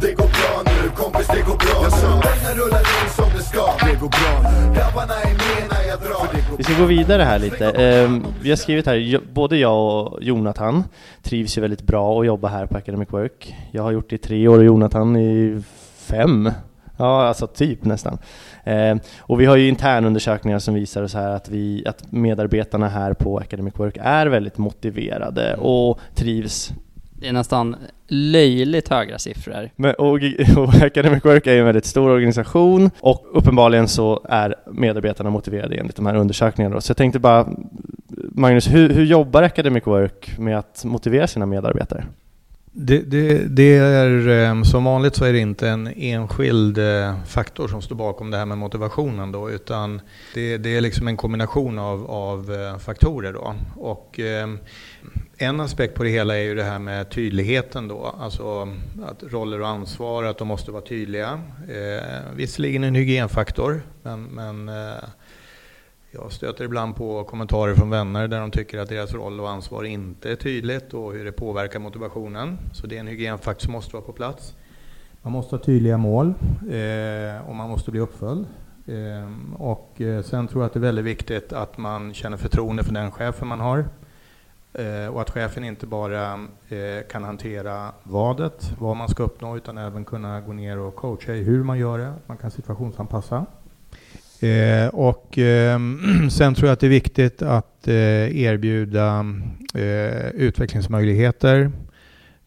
[0.01, 2.21] Det går bra nu Kompis det går bra nu.
[2.29, 3.65] Pengar rullar in som det ska.
[3.87, 4.75] Det går bra nu.
[4.77, 6.57] Grabbarna är med när jag drar.
[6.59, 7.71] Vi ska gå vidare här lite.
[7.71, 10.85] Ehm, vi har skrivit här, både jag och Jonathan
[11.23, 13.57] trivs ju väldigt bra att jobba här på Academic Work.
[13.71, 15.63] Jag har gjort det i tre år och Jonathan i
[15.99, 16.51] fem.
[16.97, 18.19] Ja, alltså typ nästan.
[18.65, 23.13] Eh, och vi har ju internundersökningar som visar så här att, vi, att medarbetarna här
[23.13, 26.73] på Academic Work är väldigt motiverade och trivs
[27.21, 27.77] det är nästan
[28.09, 29.71] löjligt höga siffror.
[29.77, 30.21] Men, och,
[30.57, 35.97] och Academic Work är en väldigt stor organisation och uppenbarligen så är medarbetarna motiverade enligt
[35.97, 36.81] de här undersökningarna.
[36.81, 37.49] Så jag tänkte bara,
[38.33, 42.05] Magnus, hur, hur jobbar Academic Work med att motivera sina medarbetare?
[42.79, 47.69] Det, det, det, är ehm, som vanligt så är det inte en enskild eh, faktor
[47.69, 50.01] som står bakom det här med motivationen då, utan
[50.35, 53.55] det, det är liksom en kombination av, av eh, faktorer då.
[53.77, 54.59] Och ehm,
[55.39, 58.69] en aspekt på det hela är ju det här med tydligheten då, alltså
[59.07, 61.41] att roller och ansvar, att de måste vara tydliga.
[61.69, 65.05] Eh, visserligen en hygienfaktor, men, men eh,
[66.23, 69.85] jag stöter ibland på kommentarer från vänner där de tycker att deras roll och ansvar
[69.85, 72.59] inte är tydligt och hur det påverkar motivationen.
[72.73, 74.55] Så det är en hygienfaktor som måste vara på plats.
[75.23, 76.35] Man måste ha tydliga mål
[76.71, 78.47] eh, och man måste bli uppföljd.
[78.87, 82.85] Eh, och eh, sen tror jag att det är väldigt viktigt att man känner förtroende
[82.85, 83.85] för den chefen man har.
[84.73, 86.33] Eh, och att chefen inte bara
[86.69, 91.33] eh, kan hantera vadet, vad man ska uppnå, utan även kunna gå ner och coacha
[91.33, 92.09] i hur man gör det.
[92.09, 93.47] Att man kan situationsanpassa.
[94.47, 95.81] Eh, och eh,
[96.31, 99.27] sen tror jag att det är viktigt att eh, erbjuda
[99.75, 101.71] eh, utvecklingsmöjligheter.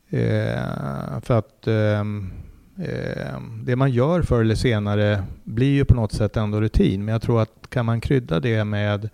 [0.09, 2.31] Eh, för att ehm,
[2.77, 7.05] ehm, det man gör förr eller senare blir ju på något sätt ändå rutin.
[7.05, 9.09] Men jag tror att kan man krydda det med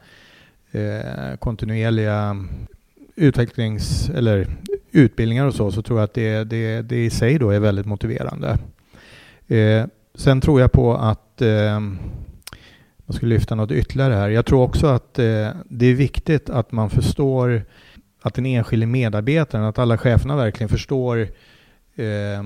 [0.72, 2.46] eh, kontinuerliga
[3.16, 4.48] utvecklings eller
[4.92, 7.86] utbildningar och så, så tror jag att det, det, det i sig då är väldigt
[7.86, 8.58] motiverande.
[9.48, 11.98] Eh, sen tror jag på att ehm,
[13.06, 14.30] jag skulle lyfta något ytterligare här.
[14.30, 17.66] Jag tror också att eh, det är viktigt att man förstår
[18.22, 21.28] att den enskilde medarbetaren, att alla cheferna verkligen förstår
[21.96, 22.44] eh,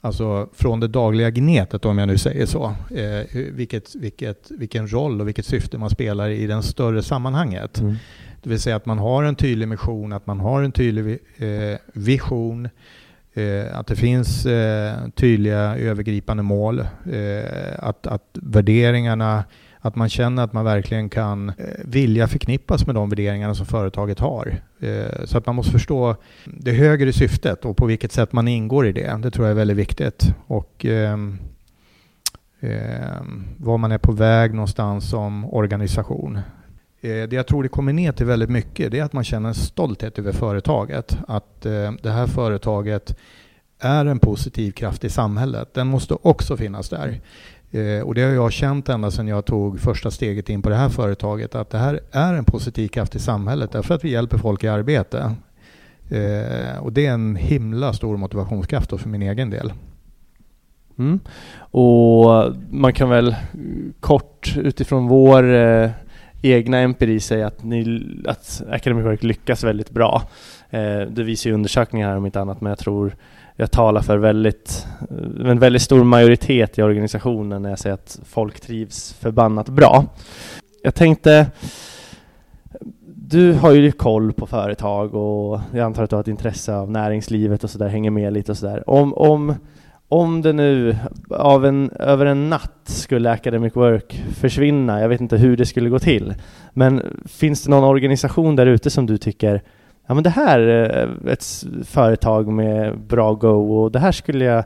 [0.00, 5.20] alltså från det dagliga gnetet, om jag nu säger så, eh, vilket, vilket, vilken roll
[5.20, 7.80] och vilket syfte man spelar i det större sammanhanget.
[7.80, 7.94] Mm.
[8.42, 11.78] Det vill säga att man har en tydlig mission, att man har en tydlig eh,
[11.94, 12.68] vision,
[13.34, 16.80] eh, att det finns eh, tydliga övergripande mål,
[17.12, 17.44] eh,
[17.78, 19.44] att, att värderingarna
[19.84, 24.18] att man känner att man verkligen kan eh, vilja förknippas med de värderingarna som företaget
[24.18, 24.56] har.
[24.80, 28.86] Eh, så att man måste förstå det högre syftet och på vilket sätt man ingår
[28.86, 29.20] i det.
[29.22, 30.34] Det tror jag är väldigt viktigt.
[30.46, 31.38] Och ehm,
[32.60, 33.22] eh,
[33.56, 36.36] var man är på väg någonstans som organisation.
[37.00, 39.48] Eh, det jag tror det kommer ner till väldigt mycket det är att man känner
[39.48, 41.18] en stolthet över företaget.
[41.28, 43.16] Att eh, det här företaget
[43.78, 45.74] är en positiv kraft i samhället.
[45.74, 47.20] Den måste också finnas där.
[47.72, 50.76] Eh, och det har jag känt ända sedan jag tog första steget in på det
[50.76, 54.38] här företaget, att det här är en positiv kraft i samhället därför att vi hjälper
[54.38, 55.34] folk i arbete.
[56.10, 59.72] Eh, och det är en himla stor motivationskraft för min egen del.
[60.98, 61.20] Mm.
[61.58, 63.36] Och man kan väl
[64.00, 65.90] kort utifrån vår eh,
[66.42, 70.22] egna empiri säga att, ni, att Academic Work lyckas väldigt bra.
[70.70, 73.16] Eh, det visar ju undersökningar här om inte annat, men jag tror
[73.56, 74.86] jag talar för väldigt,
[75.44, 80.04] en väldigt stor majoritet i organisationen när jag säger att folk trivs förbannat bra.
[80.82, 81.46] Jag tänkte,
[83.04, 86.90] du har ju koll på företag och jag antar att du har ett intresse av
[86.90, 88.90] näringslivet och sådär, hänger med lite och sådär.
[88.90, 89.54] Om, om,
[90.08, 90.96] om det nu
[91.30, 95.88] av en, över en natt skulle Academic Work försvinna, jag vet inte hur det skulle
[95.88, 96.34] gå till,
[96.72, 99.62] men finns det någon organisation där ute som du tycker
[100.06, 101.44] ja men det här är ett
[101.84, 104.64] företag med bra go och det här skulle jag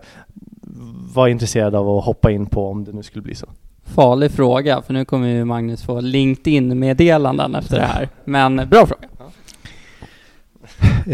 [1.15, 3.47] vara intresserad av att hoppa in på om det nu skulle bli så.
[3.85, 8.09] Farlig fråga, för nu kommer ju Magnus få LinkedIn-meddelanden efter det här.
[8.25, 9.09] Men bra fråga.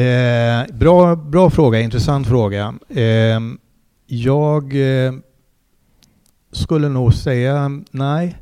[0.03, 2.75] Eh, bra, bra fråga, intressant fråga.
[2.89, 3.41] Eh,
[4.07, 4.65] Jag
[5.07, 5.13] eh,
[6.53, 8.37] skulle nog säga nej.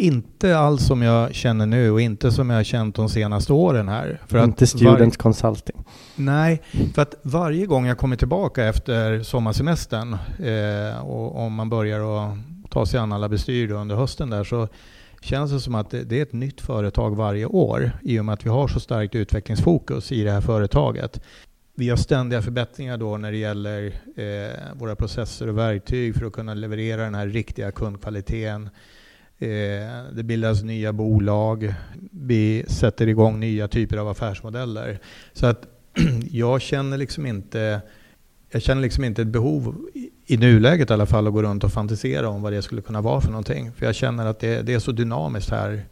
[0.00, 3.88] Inte alls som jag känner nu och inte som jag har känt de senaste åren
[3.88, 4.20] här.
[4.26, 5.84] För inte student consulting?
[6.16, 6.62] Nej,
[6.94, 12.38] för att varje gång jag kommer tillbaka efter sommarsemestern eh, och om man börjar att
[12.70, 14.68] ta sig an alla bestyr under hösten där så
[15.20, 18.32] känns det som att det, det är ett nytt företag varje år i och med
[18.32, 21.20] att vi har så starkt utvecklingsfokus i det här företaget.
[21.74, 26.32] Vi har ständiga förbättringar då när det gäller eh, våra processer och verktyg för att
[26.32, 28.70] kunna leverera den här riktiga kundkvaliteten.
[29.40, 29.48] Eh,
[30.12, 31.74] det bildas nya bolag.
[32.10, 34.98] Vi sätter igång nya typer av affärsmodeller.
[35.32, 35.66] Så att
[36.30, 37.80] jag känner liksom inte
[38.50, 39.76] jag känner liksom inte ett behov
[40.26, 43.00] i, nuläget i alla fall att gå runt och fantisera om vad det skulle kunna
[43.00, 43.72] vara för någonting.
[43.72, 45.82] För jag känner att det, det är så dynamiskt här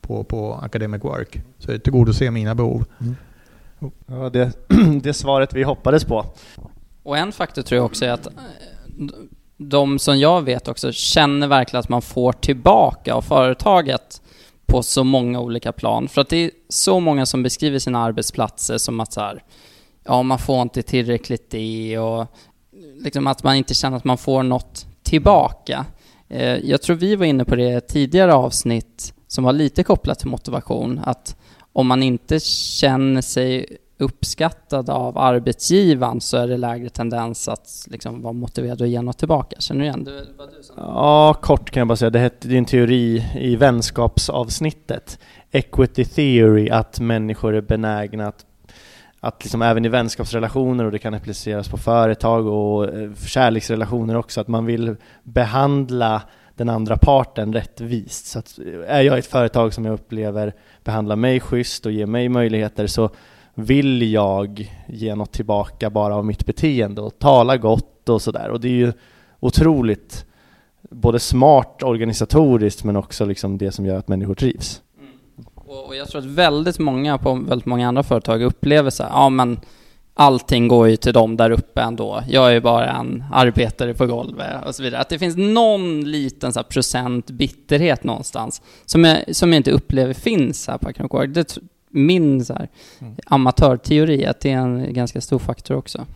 [0.00, 1.40] på, på Academic Work.
[1.58, 2.84] Så det tillgodoser mina behov.
[3.00, 3.14] Mm.
[4.06, 4.52] Ja, det,
[5.02, 6.26] det svaret vi hoppades på.
[7.02, 8.32] Och en faktor tror jag också är att eh,
[9.56, 14.22] de som jag vet också känner verkligen att man får tillbaka av företaget
[14.66, 16.08] på så många olika plan.
[16.08, 19.42] För att det är så många som beskriver sina arbetsplatser som att så här,
[20.04, 22.26] ja, man får inte tillräckligt det och
[22.98, 25.86] liksom att man inte känner att man får något tillbaka.
[26.28, 30.28] Eh, jag tror vi var inne på det tidigare avsnitt som var lite kopplat till
[30.28, 31.36] motivation, att
[31.72, 33.66] om man inte känner sig
[33.98, 39.18] uppskattad av arbetsgivaren så är det lägre tendens att liksom vara motiverad att ge något
[39.18, 39.56] tillbaka.
[39.60, 40.24] Känner du igen det?
[40.76, 42.10] Ja, kort kan jag bara säga.
[42.10, 45.18] Det är en teori i vänskapsavsnittet.
[45.50, 48.46] Equity theory, att människor är benägna att
[49.20, 54.40] att liksom även i vänskapsrelationer och det kan appliceras på företag och eh, kärleksrelationer också,
[54.40, 56.22] att man vill behandla
[56.54, 58.26] den andra parten rättvist.
[58.26, 60.54] Så att eh, är jag ett företag som jag upplever
[60.84, 63.10] behandlar mig schysst och ger mig möjligheter så
[63.58, 68.48] vill jag ge något tillbaka bara av mitt beteende och tala gott och sådär.
[68.48, 68.92] Och det är ju
[69.40, 70.26] otroligt
[70.90, 74.82] både smart organisatoriskt men också liksom det som gör att människor trivs.
[74.98, 75.46] Mm.
[75.86, 79.28] Och jag tror att väldigt många på väldigt många andra företag upplever så här, ja
[79.28, 79.60] men
[80.14, 82.22] allting går ju till dem där uppe ändå.
[82.28, 85.00] Jag är ju bara en arbetare på golvet och så vidare.
[85.00, 90.14] Att det finns någon liten så procent bitterhet någonstans som jag, som jag inte upplever
[90.14, 91.58] finns här på Academic Det
[91.96, 93.14] min så här, mm.
[93.26, 96.06] amatörteori, att det är en ganska stor faktor också.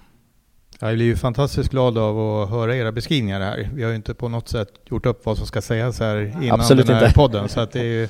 [0.80, 3.70] Jag blir ju fantastiskt glad av att höra era beskrivningar här.
[3.74, 6.60] Vi har ju inte på något sätt gjort upp vad som ska sägas här innan
[6.60, 7.14] Absolut den här inte.
[7.14, 8.02] podden, så att det är ju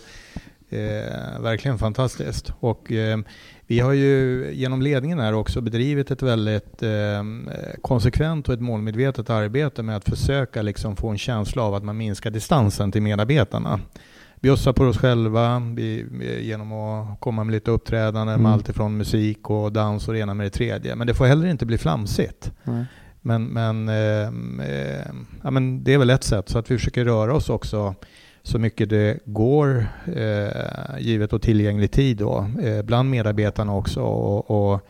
[0.70, 2.52] eh, verkligen fantastiskt.
[2.61, 3.18] Och eh,
[3.66, 7.24] vi har ju genom ledningen här också bedrivit ett väldigt eh,
[7.83, 11.96] konsekvent och ett målmedvetet arbete med att försöka liksom få en känsla av att man
[11.96, 13.80] minskar distansen till medarbetarna
[14.40, 16.07] bjussa på oss själva vi,
[16.40, 18.42] genom att komma med lite uppträdanden mm.
[18.42, 20.96] med allt ifrån musik och dans och det ena med det tredje.
[20.96, 22.53] Men det får heller inte bli flamsigt.
[22.64, 22.85] Mm.
[23.20, 24.29] Men, men, eh,
[24.68, 25.07] eh,
[25.42, 27.94] ja, men det är väl ett sätt, så att vi försöker röra oss också
[28.42, 34.00] så mycket det går, eh, givet och tillgänglig tid då, eh, bland medarbetarna också.
[34.00, 34.81] och, och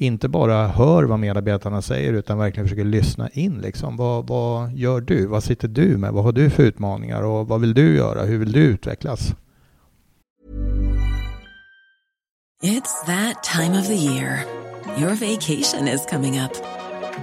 [0.00, 3.58] inte bara hör vad medarbetarna säger utan verkligen försöker lyssna in.
[3.58, 3.96] Liksom.
[3.96, 5.26] Vad, vad gör du?
[5.26, 6.12] Vad sitter du med?
[6.12, 7.22] Vad har du för utmaningar?
[7.22, 8.22] Och vad vill du göra?
[8.22, 9.34] Hur vill du utvecklas?
[12.62, 14.44] It's that time of the year.
[14.98, 16.52] Your vacation is coming up.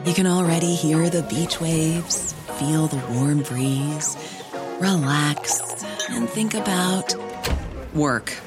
[0.05, 4.17] You can already hear the beach waves, feel the warm breeze,
[4.79, 5.61] relax
[6.09, 7.15] and think about
[7.93, 8.46] work.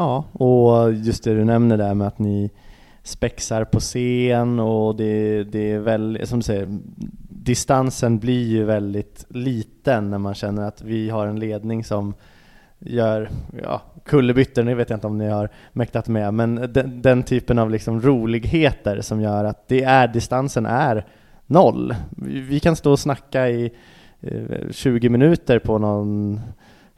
[0.00, 2.50] Ja, och just det du nämner där med att ni
[3.02, 6.68] spexar på scen och det, det är väl, som du säger,
[7.28, 12.14] distansen blir ju väldigt liten när man känner att vi har en ledning som
[12.78, 13.30] gör
[13.62, 17.58] ja, kullerbyttor, det vet jag inte om ni har mäktat med, men den, den, typen
[17.58, 21.06] av liksom roligheter som gör att det är, distansen är
[21.46, 21.94] noll.
[22.48, 23.72] Vi kan stå och snacka i
[24.20, 26.40] eh, 20 minuter på någon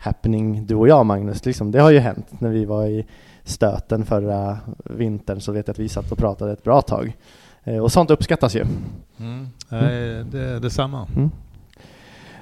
[0.03, 3.07] happening, du och jag Magnus, liksom, det har ju hänt när vi var i
[3.45, 7.17] stöten förra vintern så vet jag att vi satt och pratade ett bra tag.
[7.65, 8.61] Eh, och sånt uppskattas ju.
[8.61, 9.49] Mm.
[9.71, 10.31] Mm.
[10.31, 11.07] Det är detsamma.
[11.17, 11.31] Mm.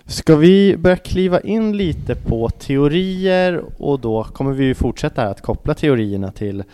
[0.06, 5.74] Ska vi börja kliva in lite på teorier och då kommer vi fortsätta att koppla
[5.74, 6.64] teorierna till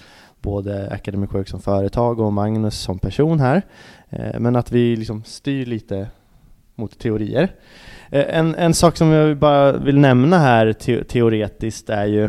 [0.42, 3.62] både Academic Work som företag och Magnus som person här.
[4.10, 6.08] Eh, men att vi liksom styr lite
[6.74, 7.52] mot teorier.
[8.10, 12.28] Eh, en, en sak som jag bara vill nämna här te teoretiskt är ju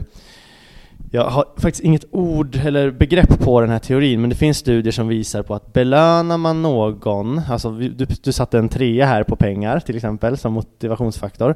[1.11, 4.91] jag har faktiskt inget ord eller begrepp på den här teorin, men det finns studier
[4.91, 9.35] som visar på att belönar man någon, alltså du, du satte en trea här på
[9.35, 11.55] pengar till exempel som motivationsfaktor.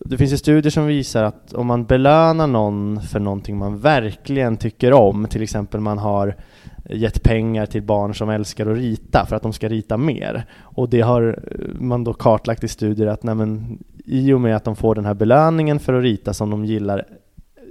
[0.00, 4.56] Det finns ju studier som visar att om man belönar någon för någonting man verkligen
[4.56, 6.36] tycker om, till exempel man har
[6.90, 10.44] gett pengar till barn som älskar att rita för att de ska rita mer.
[10.60, 14.56] Och det har eh, man då kartlagt i studier att nej men, i och med
[14.56, 17.04] att de får den här belöningen för att rita som de gillar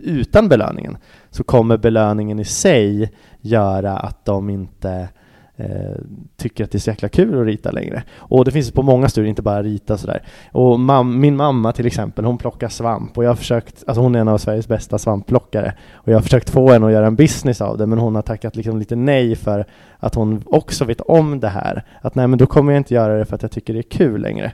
[0.03, 0.97] utan belöningen
[1.29, 5.09] så kommer belöningen i sig göra att de inte
[5.57, 5.95] eh,
[6.37, 8.03] tycker att det är så jäkla kul att rita längre.
[8.17, 10.23] Och det finns på många studier, inte bara rita sådär.
[10.51, 14.15] Och mam min mamma till exempel, hon plockar svamp och jag har försökt, alltså hon
[14.15, 17.15] är en av Sveriges bästa svampplockare och jag har försökt få henne att göra en
[17.15, 19.65] business av det men hon har tackat liksom lite nej för
[19.99, 21.83] att hon också vet om det här.
[22.01, 23.83] Att nej men då kommer jag inte göra det för att jag tycker det är
[23.83, 24.53] kul längre.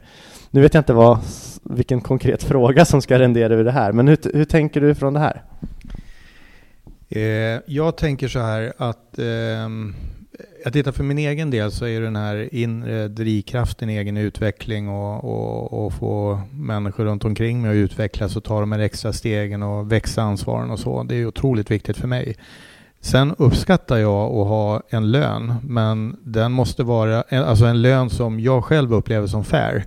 [0.54, 1.20] Nu vet jag inte vad,
[1.64, 5.14] vilken konkret fråga som ska rendera ur det här, men hur, hur tänker du från
[5.14, 5.44] det här?
[7.10, 9.26] Eh, jag tänker så här att eh,
[10.64, 15.24] jag tittar för min egen del så är den här inre drivkraften egen utveckling och,
[15.24, 19.64] och, och, få människor runt omkring mig att utvecklas och ta de här extra stegen
[19.64, 21.04] och växa ansvaren och så.
[21.04, 22.36] Det är otroligt viktigt för mig.
[23.00, 28.10] Sen uppskattar jag att ha en lön, men den måste vara eh, alltså en lön
[28.10, 29.86] som jag själv upplever som fair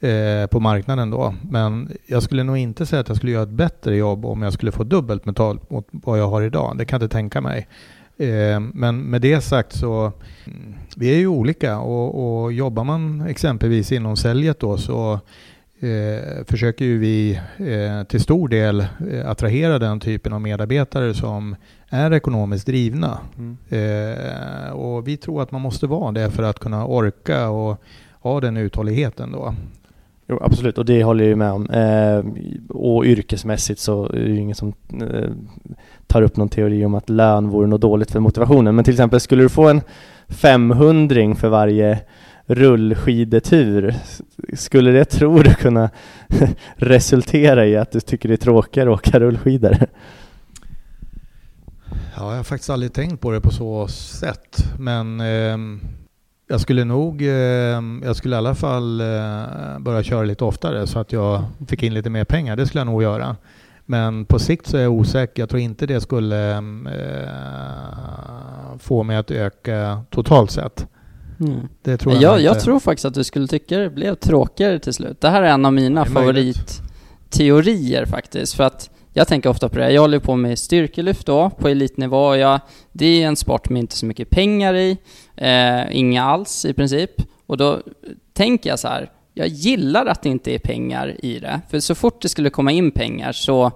[0.00, 1.34] eh, på marknaden då.
[1.50, 4.52] Men jag skulle nog inte säga att jag skulle göra ett bättre jobb om jag
[4.52, 6.78] skulle få dubbelt betalt mot vad jag har idag.
[6.78, 7.68] Det kan jag inte tänka mig.
[8.18, 10.12] Eh, men med det sagt så,
[10.46, 15.20] mm, vi är ju olika och, och jobbar man exempelvis inom säljet då så
[15.80, 21.56] eh, försöker ju vi eh, till stor del eh, attrahera den typen av medarbetare som
[21.88, 23.18] är ekonomiskt drivna.
[23.38, 23.56] Mm.
[24.72, 27.82] Och vi tror att man måste vara det för att kunna orka och
[28.20, 29.54] ha den uthålligheten då.
[30.30, 31.70] Jo, absolut, och det håller jag ju med om.
[31.70, 32.24] Eh,
[32.68, 34.72] och yrkesmässigt så är det ju ingen som
[35.02, 35.30] eh,
[36.06, 38.74] tar upp någon teori om att lön vore något dåligt för motivationen.
[38.74, 39.80] Men till exempel, skulle du få en
[40.28, 41.98] 500 för varje
[42.46, 43.94] rullskidetur,
[44.54, 45.90] skulle det, tror du, kunna
[46.76, 49.76] resultera i att du tycker det är tråkigare att åka rullskidor?
[52.16, 55.56] Ja, jag har faktiskt aldrig tänkt på det på så sätt, men eh,
[56.50, 57.28] jag skulle nog, eh,
[58.02, 61.94] jag skulle i alla fall eh, börja köra lite oftare så att jag fick in
[61.94, 62.56] lite mer pengar.
[62.56, 63.36] Det skulle jag nog göra.
[63.86, 65.42] Men på sikt så är jag osäker.
[65.42, 66.62] Jag tror inte det skulle eh,
[68.78, 70.86] få mig att öka totalt sett.
[71.40, 71.68] Mm.
[71.82, 74.94] Det tror jag, jag, jag, tror faktiskt att du skulle tycka det blev tråkigare till
[74.94, 75.20] slut.
[75.20, 78.54] Det här är en av mina favoritteorier faktiskt.
[78.54, 79.92] För att jag tänker ofta på det.
[79.92, 82.36] Jag håller på med styrkelyft då, på elitnivå.
[82.36, 82.60] Jag,
[82.92, 84.98] det är en sport med inte så mycket pengar i.
[85.36, 87.10] Eh, inga alls i princip.
[87.46, 87.80] Och då
[88.32, 91.60] tänker jag så här, jag gillar att det inte är pengar i det.
[91.70, 93.72] För så fort det skulle komma in pengar så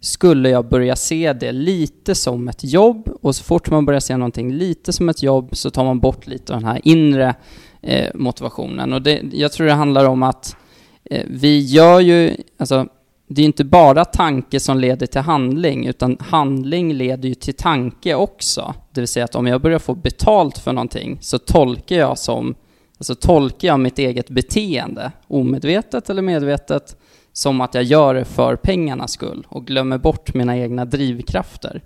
[0.00, 4.16] skulle jag börja se det lite som ett jobb och så fort man börjar se
[4.16, 7.34] någonting lite som ett jobb så tar man bort lite av den här inre
[7.82, 8.92] eh, motivationen.
[8.92, 10.56] Och det, jag tror det handlar om att
[11.04, 12.86] eh, vi gör ju, alltså
[13.28, 18.14] det är inte bara tanke som leder till handling, utan handling leder ju till tanke
[18.14, 18.74] också.
[18.92, 22.54] Det vill säga att om jag börjar få betalt för någonting så tolkar jag som,
[22.98, 26.96] alltså tolkar jag mitt eget beteende, omedvetet eller medvetet,
[27.32, 31.82] som att jag gör det för pengarnas skull och glömmer bort mina egna drivkrafter.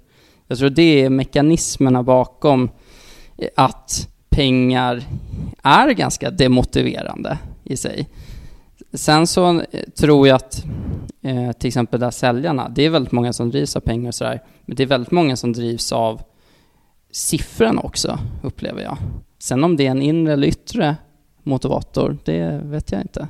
[0.46, 2.70] Jag tror det är mekanismerna bakom
[3.38, 5.02] eh, att pengar
[5.62, 8.08] är ganska demotiverande i sig.
[8.92, 9.64] Sen så eh,
[9.94, 10.64] tror jag att
[11.22, 14.42] eh, till exempel där säljarna, det är väldigt många som drivs av pengar och sådär,
[14.66, 16.22] men det är väldigt många som drivs av
[17.10, 18.96] siffrorna också, upplever jag.
[19.38, 20.96] Sen om det är en inre eller yttre
[21.42, 23.28] motivator, det vet jag inte.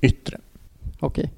[0.00, 0.38] Yttre.
[1.00, 1.30] Okej.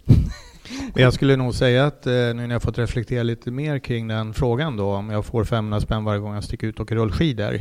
[0.94, 4.08] Men jag skulle nog säga att eh, nu när jag fått reflektera lite mer kring
[4.08, 6.94] den frågan då, om jag får 500 spänn varje gång jag sticker ut och åker
[6.96, 7.60] rullskidor.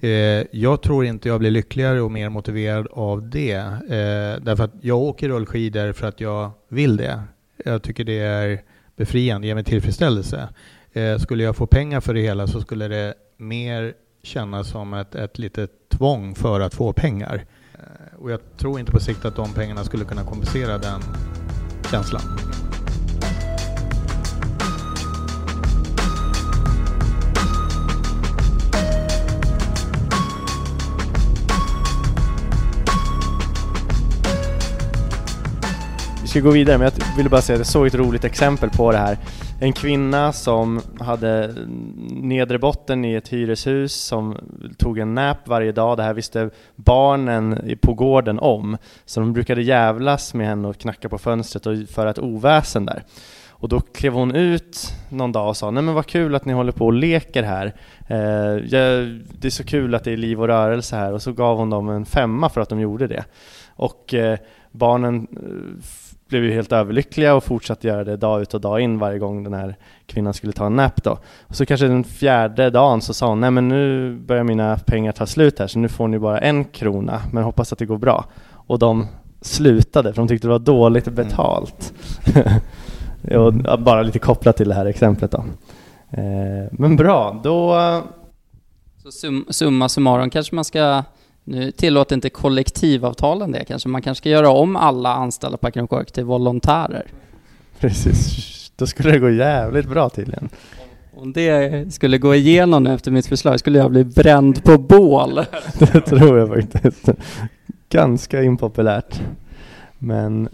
[0.00, 3.54] Eh, jag tror inte jag blir lyckligare och mer motiverad av det.
[3.54, 7.22] Eh, därför att jag åker rullskidor för att jag vill det.
[7.64, 8.62] Jag tycker det är
[8.96, 10.48] befriande, ger mig tillfredsställelse.
[10.92, 15.14] Eh, skulle jag få pengar för det hela så skulle det mer kännas som ett,
[15.14, 17.44] ett litet tvång för att få pengar.
[17.74, 21.00] Eh, och jag tror inte på sikt att de pengarna skulle kunna kompensera den
[21.90, 22.22] känslan.
[36.28, 38.70] Vi ska gå vidare, men jag ville bara säga att jag såg ett roligt exempel
[38.70, 39.18] på det här.
[39.60, 41.54] En kvinna som hade
[42.10, 44.36] nedre botten i ett hyreshus som
[44.78, 45.96] tog en nap varje dag.
[45.96, 48.76] Det här visste barnen på gården om.
[49.04, 53.02] Så de brukade jävlas med henne och knacka på fönstret och föra ett oväsen där.
[53.48, 56.52] Och då klev hon ut någon dag och sa Nej men vad kul att ni
[56.52, 57.74] håller på och leker här.
[58.08, 61.12] Eh, jag, det är så kul att det är liv och rörelse här.
[61.12, 63.24] Och så gav hon dem en femma för att de gjorde det.
[63.76, 64.38] Och eh,
[64.70, 65.82] barnen eh,
[66.28, 69.44] blev ju helt överlyckliga och fortsatte göra det dag ut och dag in varje gång
[69.44, 69.76] den här
[70.06, 71.18] kvinnan skulle ta en nap då.
[71.46, 75.12] Och så kanske den fjärde dagen så sa hon, nej men nu börjar mina pengar
[75.12, 77.98] ta slut här så nu får ni bara en krona, men hoppas att det går
[77.98, 78.24] bra.
[78.52, 79.06] Och de
[79.40, 81.94] slutade för de tyckte det var dåligt betalt.
[83.36, 85.44] och bara lite kopplat till det här exemplet då.
[86.10, 87.76] Eh, men bra, då...
[89.02, 91.04] Så sum, summa summarum kanske man ska
[91.48, 93.88] nu tillåter inte kollektivavtalen det kanske.
[93.88, 97.06] Man kanske ska göra om alla anställda på Work till volontärer.
[97.78, 100.48] Precis, då skulle det gå jävligt bra tydligen.
[101.16, 105.40] Om det skulle gå igenom nu efter mitt förslag skulle jag bli bränd på bål.
[105.78, 107.08] det tror jag faktiskt.
[107.88, 109.20] Ganska impopulärt.
[109.98, 110.48] Men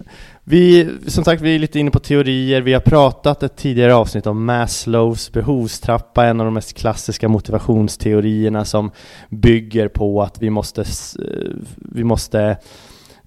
[0.46, 2.60] vi, som sagt, vi är lite inne på teorier.
[2.60, 8.64] Vi har pratat ett tidigare avsnitt om Maslows behovstrappa, en av de mest klassiska motivationsteorierna
[8.64, 8.90] som
[9.28, 12.56] bygger på att vi måste, eh, vi måste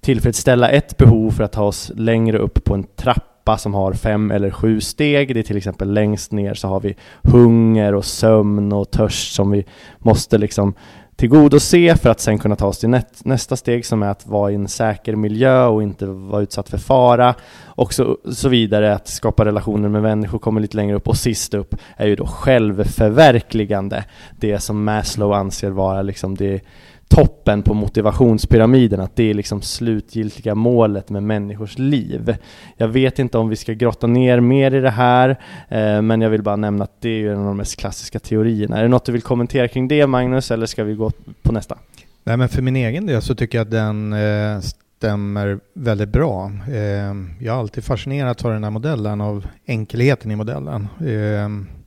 [0.00, 4.30] tillfredsställa ett behov för att ta oss längre upp på en trappa som har fem
[4.30, 5.34] eller sju steg.
[5.34, 9.50] Det är till exempel längst ner så har vi hunger och sömn och törst som
[9.50, 9.64] vi
[9.98, 10.74] måste liksom
[11.18, 14.54] tillgodose för att sen kunna ta oss till nästa steg som är att vara i
[14.54, 18.94] en säker miljö och inte vara utsatt för fara och så, så vidare.
[18.94, 22.26] Att skapa relationer med människor kommer lite längre upp och sist upp är ju då
[22.26, 24.04] självförverkligande.
[24.36, 26.60] Det som Maslow anser vara liksom det
[27.08, 32.36] toppen på motivationspyramiden, att det är liksom slutgiltiga målet med människors liv.
[32.76, 35.28] Jag vet inte om vi ska grotta ner mer i det här,
[35.68, 38.78] eh, men jag vill bara nämna att det är en av de mest klassiska teorierna.
[38.78, 41.10] Är det något du vill kommentera kring det Magnus, eller ska vi gå
[41.42, 41.78] på nästa?
[42.24, 44.60] Nej men för min egen del så tycker jag att den eh,
[44.98, 46.52] stämmer väldigt bra.
[46.68, 50.88] Eh, jag har alltid fascinerats av den här modellen, av enkelheten i modellen.
[51.00, 51.77] Eh,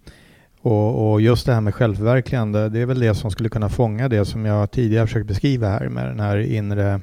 [0.61, 4.09] och, och, just det här med självförverkligande, det är väl det som skulle kunna fånga
[4.09, 7.01] det som jag tidigare försökt beskriva här med den här inre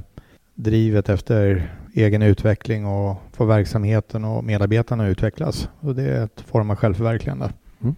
[0.55, 5.69] drivet efter egen utveckling och få verksamheten och medarbetarna att utvecklas.
[5.81, 7.53] Och det är ett form av självförverkligande.
[7.83, 7.95] Mm.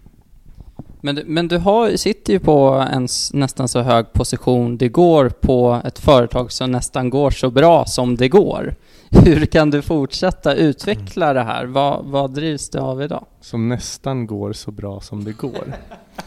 [1.01, 5.81] Men, men du har, sitter ju på en nästan så hög position det går på
[5.85, 8.75] ett företag som nästan går så bra som det går.
[9.11, 11.67] Hur kan du fortsätta utveckla det här?
[11.67, 13.27] Vad, vad drivs det av idag?
[13.41, 15.65] Som nästan går så bra som det går.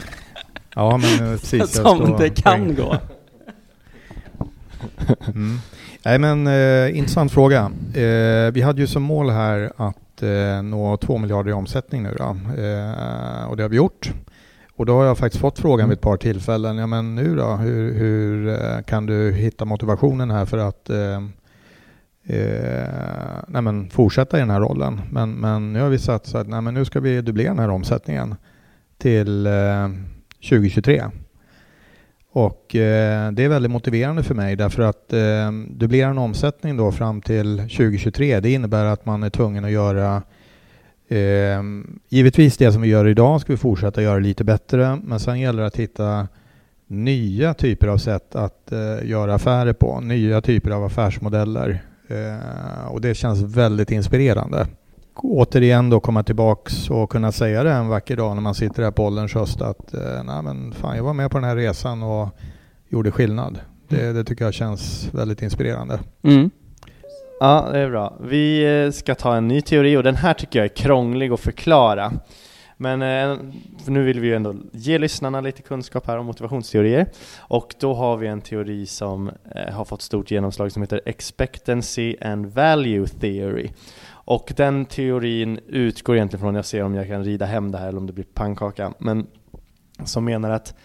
[0.75, 1.71] ja, men eh, precis.
[1.71, 2.95] som det kan gå.
[5.27, 5.59] mm.
[6.05, 7.71] Nej, men eh, intressant fråga.
[7.93, 12.15] Eh, vi hade ju som mål här att eh, nå 2 miljarder i omsättning nu
[12.17, 12.23] då.
[12.63, 14.11] Eh, och det har vi gjort.
[14.75, 17.45] Och då har jag faktiskt fått frågan vid ett par tillfällen, ja men nu då,
[17.45, 20.89] hur, hur eh, kan du hitta motivationen här för att
[22.25, 25.01] eh, nej men fortsätta i den här rollen.
[25.11, 27.59] Men, men nu har vi satt så att nej men nu ska vi dubblera den
[27.59, 28.35] här omsättningen
[28.97, 29.89] till eh,
[30.49, 31.03] 2023.
[32.31, 36.91] Och eh, det är väldigt motiverande för mig därför att eh, dubblera en omsättning då
[36.91, 40.23] fram till 2023 det innebär att man är tvungen att göra
[41.07, 41.63] eh,
[42.09, 45.61] givetvis det som vi gör idag ska vi fortsätta göra lite bättre men sen gäller
[45.61, 46.27] det att hitta
[46.87, 51.81] nya typer av sätt att eh, göra affärer på, nya typer av affärsmodeller
[52.87, 54.67] och det känns väldigt inspirerande.
[55.15, 58.91] Återigen då komma tillbaks och kunna säga det en vacker dag när man sitter här
[58.91, 62.03] på ålderns höst att eh, nej men fan jag var med på den här resan
[62.03, 62.29] och
[62.89, 63.59] gjorde skillnad.
[63.87, 65.99] Det, det tycker jag känns väldigt inspirerande.
[66.23, 66.49] Mm.
[67.39, 68.17] Ja, det är bra.
[68.21, 71.39] Vi eh, ska ta en ny teori och den här tycker jag är krånglig att
[71.39, 72.13] förklara.
[72.77, 73.37] Men eh,
[73.83, 77.07] för nu vill vi ju ändå ge lyssnarna lite kunskap här om motivationsteorier.
[77.37, 82.15] Och då har vi en teori som eh, har fått stort genomslag som heter Expectancy
[82.21, 83.69] and Value Theory.
[84.25, 87.87] Och den teorin utgår egentligen från, jag ser om jag kan rida hem det här
[87.87, 89.27] eller om det blir pannkaka, men
[90.05, 90.75] som menar att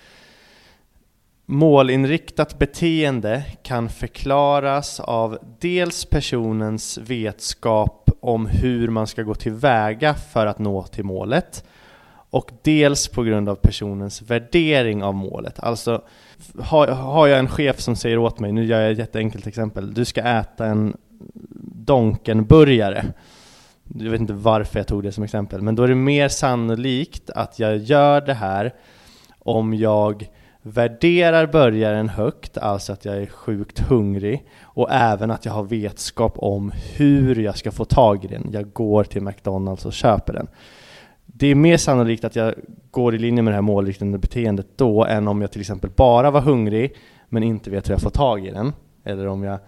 [1.50, 10.46] Målinriktat beteende kan förklaras av dels personens vetskap om hur man ska gå tillväga för
[10.46, 11.64] att nå till målet
[12.30, 15.60] och dels på grund av personens värdering av målet.
[15.60, 16.02] Alltså,
[16.58, 19.94] har, har jag en chef som säger åt mig, nu gör jag ett jätteenkelt exempel,
[19.94, 20.96] du ska äta en
[21.88, 23.04] Donkenburgare.
[23.94, 27.30] Jag vet inte varför jag tog det som exempel, men då är det mer sannolikt
[27.30, 28.74] att jag gör det här
[29.38, 30.28] om jag
[30.62, 36.38] värderar burgaren högt, alltså att jag är sjukt hungrig och även att jag har vetskap
[36.38, 38.50] om hur jag ska få tag i den.
[38.52, 40.48] Jag går till McDonalds och köper den.
[41.40, 42.54] Det är mer sannolikt att jag
[42.90, 46.30] går i linje med det här målriktade beteendet då än om jag till exempel bara
[46.30, 46.94] var hungrig
[47.28, 48.72] men inte vet hur jag får tag i den.
[49.04, 49.58] Eller om jag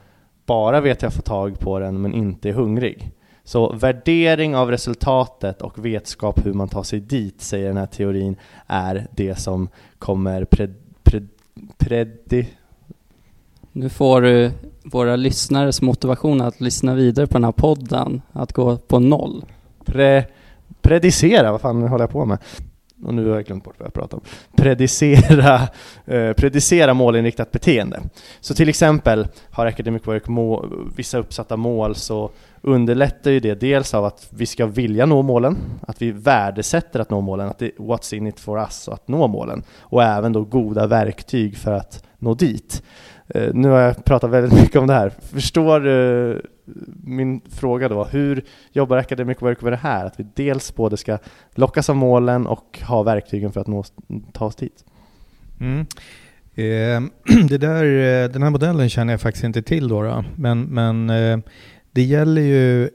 [0.46, 3.10] bara vet hur jag får tag på den men inte är hungrig.
[3.44, 8.36] Så värdering av resultatet och vetskap hur man tar sig dit, säger den här teorin,
[8.66, 9.68] är det som
[9.98, 11.28] kommer pred, pred,
[11.78, 12.48] predi...
[13.72, 14.50] Nu får du
[14.84, 19.44] våra lyssnares motivation att lyssna vidare på den här podden att gå på noll.
[19.84, 20.24] Pre,
[20.90, 22.38] predicera, vad fan håller jag på med?
[23.04, 24.22] Och nu har jag glömt bort vad jag pratar om.
[24.56, 25.60] Predicera,
[26.06, 28.00] eh, predicera målinriktat beteende.
[28.40, 30.66] Så till exempel har Academic Work må,
[30.96, 32.30] vissa uppsatta mål så
[32.62, 37.10] underlättar ju det dels av att vi ska vilja nå målen, att vi värdesätter att
[37.10, 39.62] nå målen, att det är what's in it for us, att nå målen.
[39.78, 42.82] Och även då goda verktyg för att nå dit.
[43.34, 45.12] Eh, nu har jag pratat väldigt mycket om det här.
[45.32, 46.42] Förstår du
[47.04, 48.04] min fråga då?
[48.04, 50.06] Hur jobbar Academic Work med det här?
[50.06, 51.18] Att vi dels både ska
[51.54, 53.84] lockas av målen och ha verktygen för att nå,
[54.32, 54.84] ta oss dit.
[55.60, 55.86] Mm.
[56.54, 57.10] Ehm,
[57.48, 60.24] det där, eh, den här modellen känner jag faktiskt inte till då, då.
[60.36, 61.38] men, men eh,
[61.90, 62.90] det gäller ju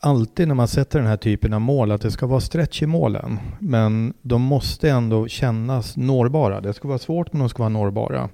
[0.00, 2.86] alltid när man sätter den här typen av mål att det ska vara stretch i
[2.86, 3.38] målen.
[3.58, 6.60] Men de måste ändå kännas nårbara.
[6.60, 8.28] Det ska vara svårt men de ska vara nårbara.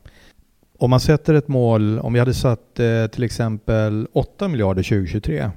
[0.82, 5.50] Om man sätter ett mål, om vi hade satt eh, till exempel 8 miljarder 2023,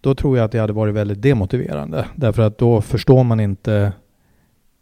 [0.00, 2.06] då tror jag att det hade varit väldigt demotiverande.
[2.16, 3.92] Därför att då förstår man inte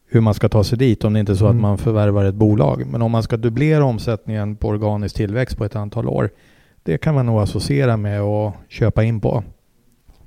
[0.07, 1.57] hur man ska ta sig dit om det inte är så mm.
[1.57, 2.87] att man förvärvar ett bolag.
[2.87, 6.31] Men om man ska dubblera omsättningen på organisk tillväxt på ett antal år,
[6.83, 9.45] det kan man nog associera med att köpa in på.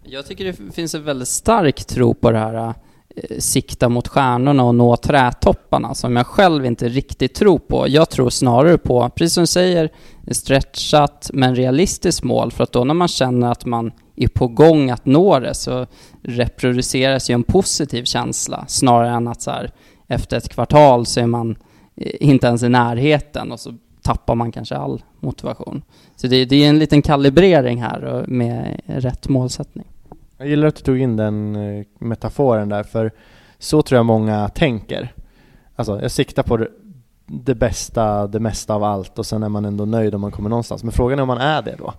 [0.04, 2.74] Jag tycker det finns en väldigt stark tro på det här
[3.16, 7.86] Eh, sikta mot stjärnorna och nå trätopparna som jag själv inte riktigt tror på.
[7.88, 9.90] Jag tror snarare på, precis som du säger,
[10.32, 14.90] stretchat men realistiskt mål för att då när man känner att man är på gång
[14.90, 15.88] att nå det så
[16.24, 19.72] reproduceras ju en positiv känsla snarare än att så här,
[20.08, 21.56] efter ett kvartal så är man
[21.96, 25.82] eh, inte ens i närheten och så tappar man kanske all motivation.
[26.16, 29.86] Så det, det är en liten kalibrering här med rätt målsättning.
[30.44, 33.12] Jag gillar att du tog in den eh, metaforen där, för
[33.60, 35.14] så tror jag många tänker.
[35.76, 36.68] Alltså, jag siktar på
[37.26, 40.50] det bästa, det mesta av allt och sen är man ändå nöjd om man kommer
[40.50, 40.84] någonstans.
[40.84, 41.94] Men frågan är om man är det då?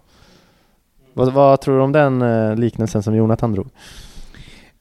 [1.13, 3.69] Vad, vad tror du om den eh, liknelsen som Jonathan drog?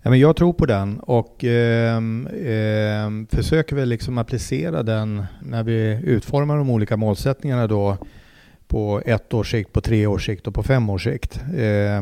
[0.01, 5.63] Ja, men jag tror på den och eh, eh, försöker väl liksom applicera den när
[5.63, 7.97] vi utformar de olika målsättningarna då
[8.67, 11.41] på ett års sikt, på tre års sikt och på fem års sikt.
[11.55, 12.01] Eh,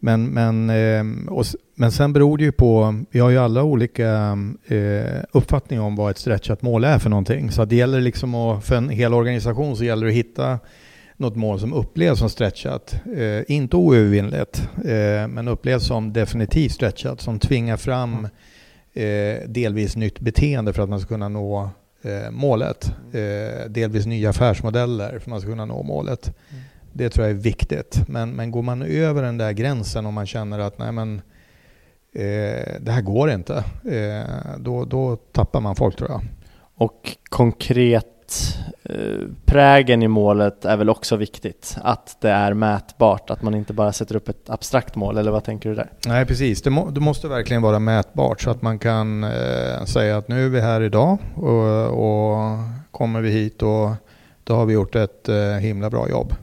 [0.00, 1.44] men, men, eh, och,
[1.74, 6.10] men sen beror det ju på, vi har ju alla olika eh, uppfattningar om vad
[6.10, 7.50] ett stretchat mål är för någonting.
[7.50, 10.58] Så det gäller liksom att, för en hel organisation så gäller det att hitta
[11.16, 12.94] något mål som upplevs som stretchat.
[13.16, 18.28] Eh, inte oövervinnligt, eh, men upplevs som definitivt stretchat, som tvingar fram
[18.92, 21.70] eh, delvis nytt beteende för att man ska kunna nå
[22.02, 22.92] eh, målet.
[23.12, 26.34] Eh, delvis nya affärsmodeller för att man ska kunna nå målet.
[26.50, 26.62] Mm.
[26.98, 28.00] Det tror jag är viktigt.
[28.08, 31.22] Men, men går man över den där gränsen och man känner att nej men,
[32.12, 33.64] eh, det här går inte,
[34.58, 36.20] då, då tappar man folk tror jag.
[36.74, 38.18] Och konkret
[38.82, 43.72] Eh, prägen i målet är väl också viktigt, att det är mätbart, att man inte
[43.72, 45.90] bara sätter upp ett abstrakt mål, eller vad tänker du där?
[46.06, 50.16] Nej precis, det, må, det måste verkligen vara mätbart så att man kan eh, säga
[50.16, 52.58] att nu är vi här idag och, och
[52.90, 53.90] kommer vi hit och
[54.44, 56.34] då har vi gjort ett eh, himla bra jobb.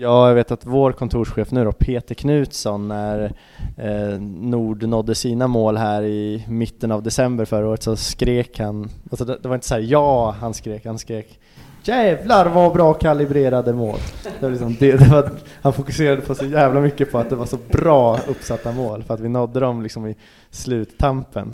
[0.00, 3.32] Ja, jag vet att vår kontorschef nu då, Peter Knutsson, när
[3.76, 8.90] eh, Nord nådde sina mål här i mitten av december förra året så skrek han,
[9.10, 11.38] alltså det, det var inte så här ja han skrek, han skrek
[11.82, 13.98] Jävlar vad bra kalibrerade mål.
[14.22, 15.30] Det var liksom det, det var,
[15.62, 19.14] han fokuserade på så jävla mycket på att det var så bra uppsatta mål för
[19.14, 20.16] att vi nådde dem liksom i
[20.50, 21.52] sluttampen.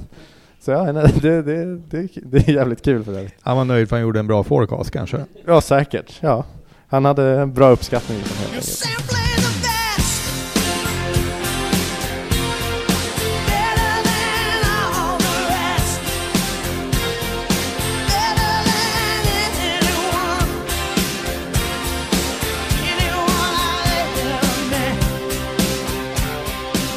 [0.61, 3.30] Så ja, det, det, det, det är jävligt kul för det.
[3.40, 5.24] Han var nöjd för han gjorde en bra forecast kanske?
[5.47, 6.18] Ja, säkert.
[6.20, 6.45] Ja.
[6.95, 8.18] Han hade en bra uppskattning.
[8.18, 8.88] Liksom, helt enkelt.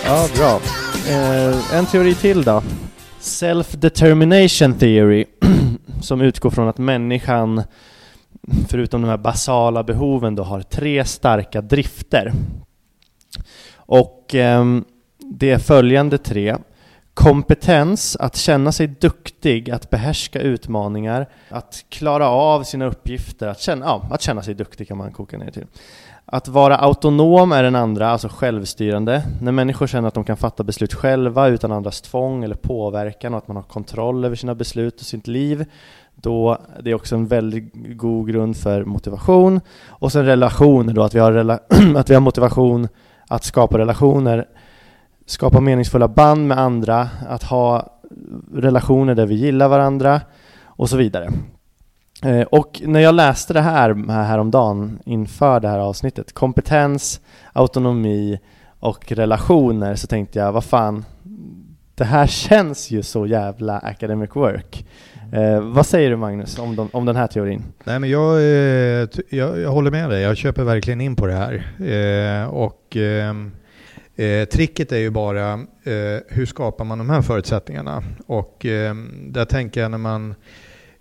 [0.06, 0.60] Ja, bra.
[1.10, 2.64] Eh, en teori till då.
[3.22, 5.26] Self-determination theory,
[6.02, 7.64] som utgår från att människan,
[8.70, 12.34] förutom de här basala behoven, då har tre starka drifter.
[13.76, 14.66] Och eh,
[15.18, 16.56] det är följande tre.
[17.14, 23.86] Kompetens, att känna sig duktig, att behärska utmaningar, att klara av sina uppgifter, att känna,
[23.86, 25.66] ja, att känna sig duktig kan man koka ner till.
[26.26, 29.24] Att vara autonom är den andra, alltså självstyrande.
[29.42, 33.38] När människor känner att de kan fatta beslut själva utan andras tvång eller påverkan och
[33.38, 35.66] att man har kontroll över sina beslut och sitt liv,
[36.22, 39.62] då det är också en väldigt god grund för motivation.
[39.88, 41.60] Och sen relationer då, att vi har, rela
[41.96, 42.88] att vi har motivation
[43.28, 44.46] att skapa relationer,
[45.26, 48.00] skapa meningsfulla band med andra, att ha
[48.54, 50.22] relationer där vi gillar varandra
[50.66, 51.30] och så vidare.
[52.24, 57.22] Eh, och när jag läste det här häromdagen inför det här avsnittet, kompetens,
[57.54, 58.40] autonomi
[58.80, 61.06] och relationer, så tänkte jag, vad fan,
[61.96, 64.86] det här känns ju så jävla academic work.
[65.32, 67.64] Eh, vad säger du Magnus om, de, om den här teorin?
[67.84, 71.34] Nej, men jag, eh, jag, jag, håller med dig, jag köper verkligen in på det
[71.34, 71.54] här.
[72.44, 73.52] Eh, och ehm,
[74.16, 75.54] eh, Tricket är ju bara
[75.84, 78.04] eh, hur skapar man de här förutsättningarna?
[78.28, 80.36] Och ehm, där tänker jag när man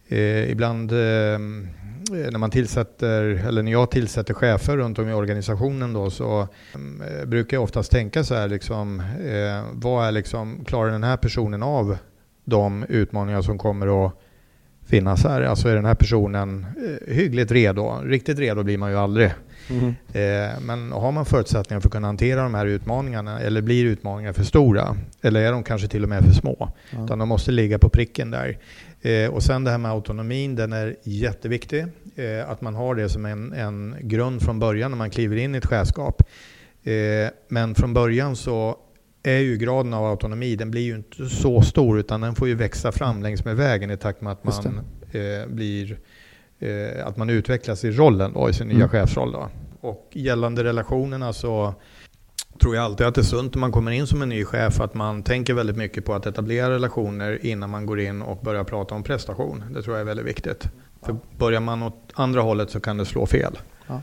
[0.09, 1.69] Eh, ibland ehm,
[2.13, 6.41] eh, när man tillsätter, eller när jag tillsätter chefer runt om i organisationen då så
[6.41, 11.17] eh, brukar jag oftast tänka så här liksom, eh, vad är liksom, klarar den här
[11.17, 11.97] personen av
[12.47, 14.13] de utmaningar som kommer att
[14.87, 15.43] finnas här?
[15.43, 18.01] Alltså är den här personen eh, hyggligt redo?
[18.05, 19.31] Riktigt redo blir man ju aldrig.
[19.71, 19.89] Mm.
[19.89, 24.35] Eh, men har man förutsättningar för att kunna hantera de här utmaningarna eller blir utmaningarna
[24.35, 24.97] för stora?
[25.23, 26.69] Eller är de kanske till och med för små?
[26.91, 27.05] Ja.
[27.05, 28.59] Utan de måste ligga på pricken där.
[29.03, 31.87] Eh, och sen det här med autonomin, den är jätteviktig.
[32.47, 35.59] Att man har det som en, en grund från början när man kliver in i
[35.59, 36.23] ett chefskap.
[37.49, 38.77] Men från början så
[39.27, 42.55] är ju graden av autonomi, den blir ju inte så stor utan den får ju
[42.55, 44.81] växa fram längs med vägen i takt med att man
[45.13, 45.99] eh, blir
[46.59, 48.77] eh, att man utvecklas i rollen då, i sin mm.
[48.77, 49.33] nya chefsroll.
[49.33, 49.49] Då.
[49.81, 51.75] Och gällande relationerna så
[52.61, 54.81] tror jag alltid att det är sunt när man kommer in som en ny chef
[54.81, 58.65] att man tänker väldigt mycket på att etablera relationer innan man går in och börjar
[58.65, 59.65] prata om prestation.
[59.75, 60.69] Det tror jag är väldigt viktigt.
[61.03, 63.59] För börjar man åt andra hållet så kan det slå fel.
[63.87, 64.01] Ja,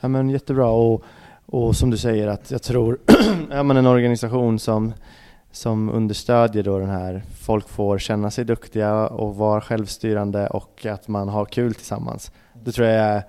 [0.00, 0.68] ja men jättebra.
[0.68, 1.04] Och,
[1.46, 2.98] och som du säger att jag tror,
[3.50, 4.92] är man en organisation som
[5.52, 11.08] som understödjer då den här, folk får känna sig duktiga och vara självstyrande och att
[11.08, 12.32] man har kul tillsammans.
[12.64, 13.22] Det tror jag är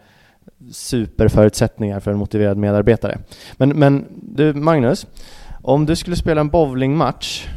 [0.71, 3.17] superförutsättningar för en motiverad medarbetare.
[3.57, 5.07] Men, men du Magnus,
[5.61, 7.47] om du skulle spela en bowlingmatch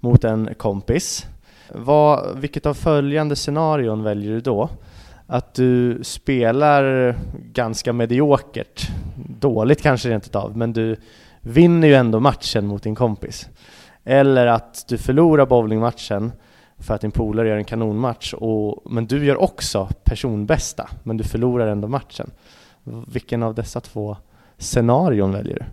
[0.00, 1.26] mot en kompis,
[1.68, 4.68] vad, vilket av följande scenarion väljer du då?
[5.32, 7.14] Att du spelar
[7.52, 10.96] ganska mediokert, dåligt kanske rent utav, men du
[11.40, 13.48] vinner ju ändå matchen mot din kompis.
[14.04, 16.32] Eller att du förlorar bowlingmatchen
[16.78, 21.24] för att din polare gör en kanonmatch, och, men du gör också personbästa, men du
[21.24, 22.30] förlorar ändå matchen.
[23.12, 24.16] Vilken av dessa två
[24.58, 25.64] scenarion väljer du?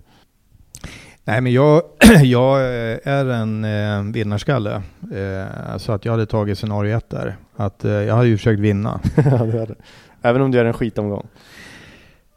[1.29, 1.81] Nej, men jag,
[2.23, 2.61] jag
[3.03, 4.81] är en eh, vinnarskalle.
[5.13, 7.37] Eh, så att jag hade tagit scenario ett där.
[7.55, 8.99] Att eh, jag hade ju försökt vinna.
[10.21, 11.27] Även om du gör en skitomgång?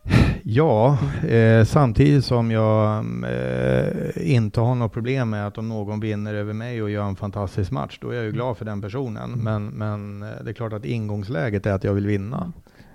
[0.42, 6.34] Ja, eh, samtidigt som jag eh, inte har något problem med att om någon vinner
[6.34, 9.32] över mig och gör en fantastisk match, då är jag ju glad för den personen.
[9.32, 9.44] Mm.
[9.44, 12.52] Men, men eh, det är klart att ingångsläget är att jag vill vinna.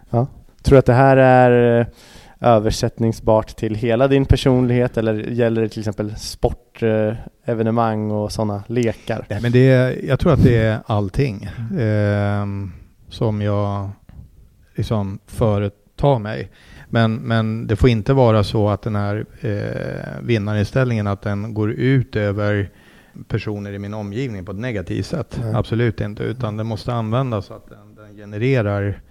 [0.10, 0.28] Ja.
[0.62, 1.88] Tror du att det här är eh,
[2.40, 9.26] översättningsbart till hela din personlighet eller gäller det till exempel sportevenemang och sådana lekar?
[9.30, 11.44] Nej, men det är, jag tror att det är allting
[11.80, 12.46] eh,
[13.10, 13.90] som jag
[14.76, 16.52] liksom företar mig.
[16.90, 21.72] Men, men det får inte vara så att den här eh, vinnarinställningen att den går
[21.72, 22.70] ut över
[23.28, 25.40] personer i min omgivning på ett negativt sätt.
[25.44, 25.54] Nej.
[25.56, 29.02] Absolut inte, utan den måste användas så att den, den genererar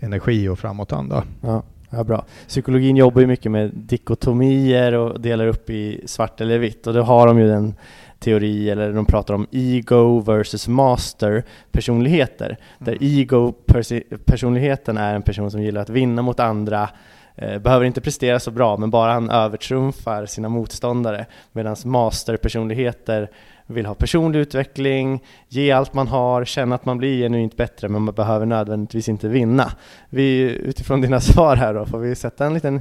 [0.00, 1.24] energi och framåtanda.
[1.40, 1.62] Ja.
[1.90, 2.24] Ja, bra.
[2.48, 7.02] Psykologin jobbar ju mycket med dikotomier och delar upp i svart eller vitt och då
[7.02, 7.74] har de ju den
[8.18, 12.56] teori, eller de pratar om ego versus master personligheter.
[12.78, 13.04] Där Mm.
[13.18, 16.88] ego-personligheten är en person som gillar att vinna mot andra,
[17.36, 21.26] eh, behöver inte prestera så bra, men bara han övertrumfar sina motståndare.
[21.52, 23.30] Medan master-personligheter
[23.70, 28.02] vill ha personlig utveckling, ge allt man har, känna att man blir genuint bättre, men
[28.02, 29.72] man behöver nödvändigtvis inte vinna.
[30.10, 32.80] Vi, utifrån dina svar här då, får vi sätta en liten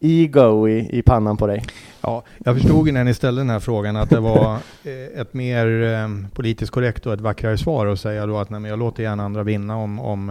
[0.00, 1.64] ego i, i pannan på dig?
[2.00, 4.54] Ja, jag förstod ju när ni ställde den här frågan att det var
[4.84, 8.60] eh, ett mer eh, politiskt korrekt och ett vackrare svar att säga då att nej,
[8.60, 10.30] men jag låter gärna andra vinna om, om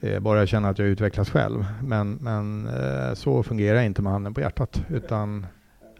[0.00, 1.64] eh, bara jag känner att jag utvecklas själv.
[1.82, 2.68] Men, men
[3.14, 4.82] så fungerar inte med handen på hjärtat.
[4.88, 5.46] Utan,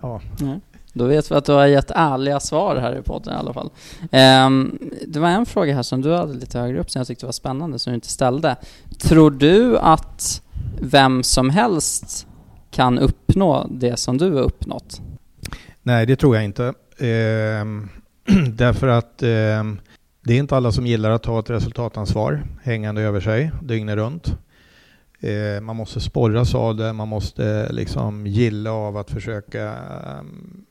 [0.00, 0.20] ja.
[0.96, 3.70] Då vet vi att du har gett ärliga svar här i podden i alla fall.
[4.46, 7.26] Um, det var en fråga här som du hade lite högre upp som jag tyckte
[7.26, 8.56] var spännande som du inte ställde.
[8.98, 10.42] Tror du att
[10.80, 12.26] vem som helst
[12.70, 15.00] kan uppnå det som du har uppnått?
[15.82, 16.74] Nej, det tror jag inte.
[16.98, 17.88] Ehm,
[18.48, 19.78] därför att ehm,
[20.24, 24.36] det är inte alla som gillar att ha ett resultatansvar hängande över sig dygnet runt.
[25.20, 30.66] Ehm, man måste sporras av det, man måste liksom gilla av att försöka ehm,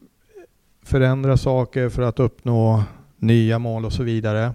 [0.86, 2.84] förändra saker för att uppnå
[3.20, 4.52] nya mål och så vidare.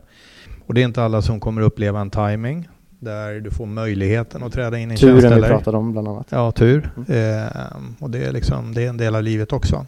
[0.66, 2.68] Och det är inte alla som kommer uppleva en timing
[2.98, 6.26] där du får möjligheten att träda in i en Turen vi pratade om bland annat.
[6.30, 6.90] Ja, tur.
[7.08, 9.86] Ehm, och det är, liksom, det är en del av livet också.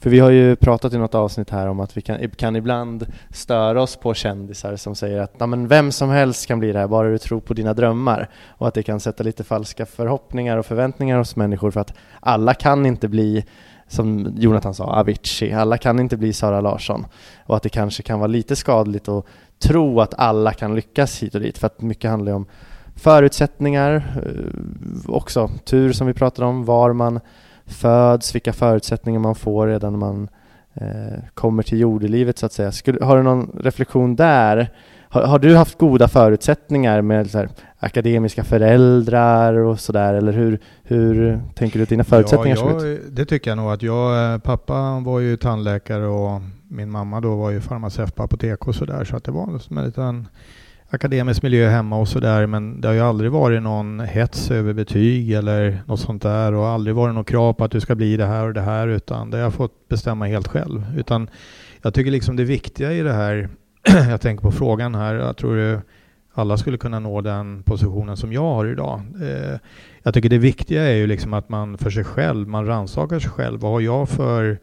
[0.00, 3.06] För vi har ju pratat i något avsnitt här om att vi kan, kan ibland
[3.30, 6.78] störa oss på kändisar som säger att "Ja, men vem som helst kan bli det
[6.78, 8.28] här, bara du tror på dina drömmar.
[8.48, 12.54] Och att det kan sätta lite falska förhoppningar och förväntningar hos människor för att alla
[12.54, 13.44] kan inte bli
[13.86, 15.52] som Jonathan sa, Avicii.
[15.52, 17.06] Alla kan inte bli Sara Larsson.
[17.46, 19.26] Och att det kanske kan vara lite skadligt att
[19.58, 21.58] tro att alla kan lyckas hit och dit.
[21.58, 22.46] För att mycket handlar ju om
[22.96, 23.94] förutsättningar,
[24.26, 27.20] eh, också tur som vi pratade om, var man
[27.66, 30.28] föds, vilka förutsättningar man får redan när man
[30.74, 32.72] eh, kommer till jordelivet så att säga.
[33.00, 34.70] Har du någon reflektion där?
[35.14, 37.48] Har, har du haft goda förutsättningar med här,
[37.78, 43.00] akademiska föräldrar och sådär eller hur, hur tänker du att dina förutsättningar ja, ut?
[43.04, 47.20] jag, Det tycker jag nog att jag, eh, pappa var ju tandläkare och min mamma
[47.20, 50.28] då var ju farmaceut på apotek och sådär så att det var som en liten
[50.90, 55.32] akademisk miljö hemma och sådär men det har ju aldrig varit någon hets över betyg
[55.32, 58.26] eller något sånt där och aldrig varit något krav på att du ska bli det
[58.26, 60.84] här och det här utan det har jag fått bestämma helt själv.
[60.96, 61.30] Utan
[61.82, 63.48] jag tycker liksom det viktiga i det här,
[64.10, 65.82] jag tänker på frågan här, jag tror det
[66.34, 69.02] alla skulle kunna nå den positionen som jag har idag.
[69.22, 69.58] Eh,
[70.02, 73.30] jag tycker det viktiga är ju liksom att man för sig själv, man rannsakar sig
[73.30, 73.60] själv.
[73.60, 74.58] Vad har jag för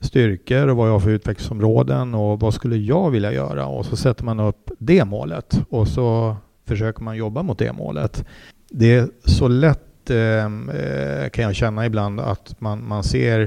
[0.00, 3.66] styrkor och vad jag har för utvecklingsområden och vad skulle jag vilja göra?
[3.66, 6.36] Och så sätter man upp det målet och så
[6.66, 8.24] försöker man jobba mot det målet.
[8.70, 13.40] Det är så lätt eh, eh kan jag känna ibland att man, man ser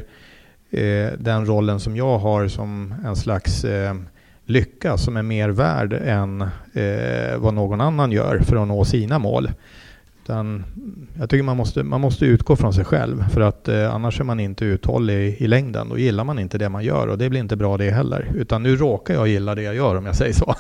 [0.70, 3.96] eh, den rollen som jag har som en slags eh,
[4.48, 6.42] lycka som är mer värd än
[6.74, 9.50] eh, vad någon annan gör för att nå sina mål.
[10.24, 10.64] Utan
[11.20, 14.24] jag tycker man måste, man måste utgå från sig själv för att eh, annars är
[14.24, 15.90] man inte uthållig i, i längden.
[15.90, 18.32] Då gillar man inte det man gör och det blir inte bra det heller.
[18.36, 20.56] Utan nu råkar jag gilla det jag gör om jag säger så.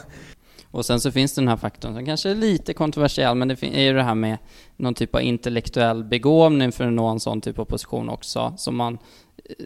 [0.72, 3.64] Och sen så finns det den här faktorn som kanske är lite kontroversiell, men det
[3.64, 4.38] är ju det här med
[4.78, 8.76] någon typ av intellektuell begåvning för att nå en sån typ av position också, som
[8.76, 8.98] man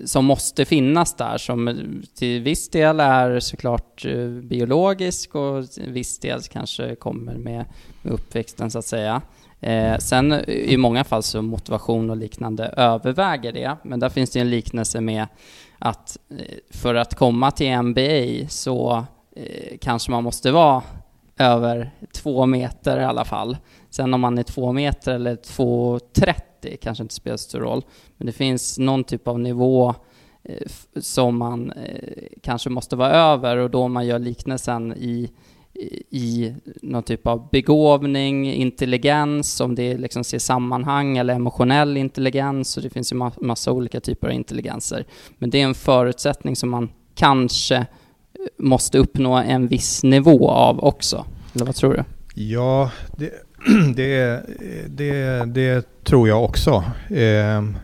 [0.05, 1.83] som måste finnas där, som
[2.15, 7.65] till viss del är såklart eh, biologisk och till viss del kanske kommer med,
[8.01, 9.21] med uppväxten så att säga.
[9.59, 14.29] Eh, sen eh, i många fall så motivation och liknande överväger det, men där finns
[14.29, 15.27] det en liknelse med
[15.79, 19.05] att eh, för att komma till NBA så
[19.35, 20.83] eh, kanske man måste vara
[21.41, 23.57] över två meter i alla fall.
[23.89, 27.83] Sen om man är två meter eller 2,30 kanske inte spelar så stor roll.
[28.17, 29.95] Men det finns någon typ av nivå
[30.43, 30.67] eh,
[30.99, 35.31] som man eh, kanske måste vara över och då man gör liknelsen i,
[35.73, 41.97] i, i någon typ av begåvning, intelligens, om det är liksom ser sammanhang eller emotionell
[41.97, 45.05] intelligens och det finns ju ma- massa olika typer av intelligenser.
[45.37, 47.85] Men det är en förutsättning som man kanske eh,
[48.57, 51.25] måste uppnå en viss nivå av också.
[51.53, 52.03] Eller vad tror du?
[52.41, 53.31] Ja, det,
[53.95, 54.41] det,
[54.87, 56.83] det, det tror jag också.
[57.09, 57.77] Ehm,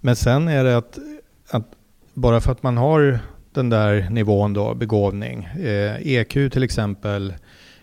[0.00, 0.98] men sen är det att,
[1.50, 1.66] att
[2.14, 3.18] bara för att man har
[3.54, 5.44] den där nivån då, begåvning.
[5.44, 7.34] Eh, EQ till exempel,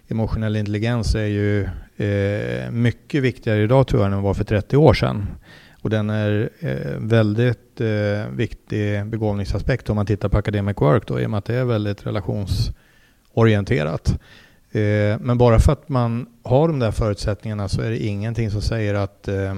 [0.08, 1.64] emotionell intelligens är ju
[1.98, 5.28] eh, mycket viktigare idag tror jag än den var för 30 år sedan.
[5.84, 11.20] Och den är eh, väldigt eh, viktig begåvningsaspekt om man tittar på academic work då,
[11.20, 14.20] i och med att det är väldigt relationsorienterat.
[14.72, 18.62] Eh, men bara för att man har de där förutsättningarna så är det ingenting som
[18.62, 19.56] säger att, eh,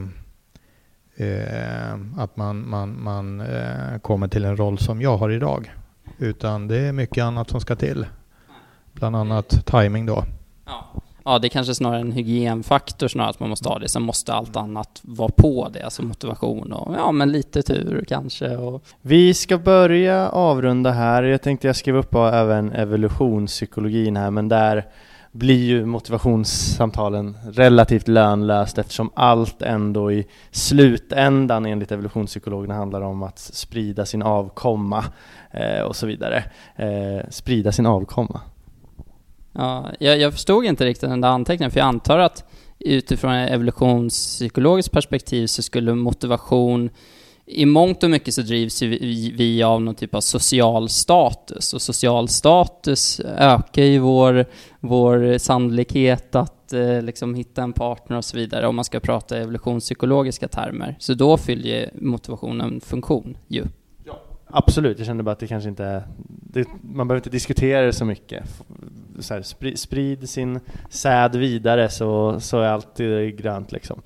[1.16, 5.74] eh, att man, man, man eh, kommer till en roll som jag har idag.
[6.18, 8.06] Utan det är mycket annat som ska till.
[8.94, 10.24] Bland annat timing då.
[10.66, 13.90] Ja ja, det är kanske snarare en hygienfaktor snarare att man måste ha det.
[13.90, 18.58] Sen måste allt annat vara på det, alltså motivation och ja, men lite tur kanske.
[18.58, 18.84] Och...
[19.02, 21.24] Vi ska börja avrunda här.
[21.24, 24.86] Jag tänkte jag skrev upp även evolutionspsykologin här, men där
[25.32, 33.40] blir ju motivationssamtalen relativt lönlöst eftersom allt ändå i slutändan enligt evolutionspsykologerna handlar om att
[33.40, 35.04] sprida sin avkomma
[35.52, 36.44] eh, och så vidare.
[36.76, 38.42] Eh, sprida sin avkomma.
[39.56, 42.44] Ja, jag, jag förstod inte riktigt den där anteckningen, för jag antar att
[42.80, 46.90] utifrån ett evolutionspsykologiskt perspektiv så skulle motivation
[47.48, 51.82] i mångt och mycket så drivs vi, vi av någon typ av social status och
[51.82, 54.46] social status ökar ju vår,
[54.80, 59.38] vår sannolikhet att eh, liksom hitta en partner och så vidare om man ska prata
[59.38, 60.96] evolutionspsykologiska termer.
[61.00, 63.64] Så då fyller motivationen en funktion ju.
[64.48, 66.04] Absolut, jag kände bara att det kanske inte
[66.56, 68.44] det, man behöver inte diskutera det så mycket.
[69.20, 72.98] Så här, sprid, sprid, sin säd vidare så, så är allt
[73.38, 74.02] grönt liksom.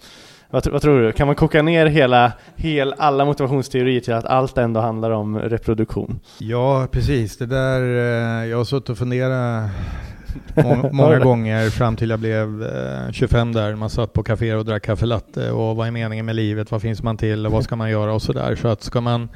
[0.50, 1.12] Vad, vad, tror du?
[1.12, 6.20] Kan man koka ner hela, hel, alla motivationsteorier till att allt ändå handlar om reproduktion?
[6.38, 7.38] Ja, precis.
[7.38, 9.70] Det där, eh, jag har suttit och funderat
[10.56, 12.68] många, många gånger fram till jag blev
[13.12, 13.76] 25 eh, där.
[13.76, 16.72] Man satt på kaféer och drack kaffe latte och vad är meningen med livet?
[16.72, 18.56] Vad finns man till och vad ska man göra och sådär.
[18.56, 19.30] Så att ska man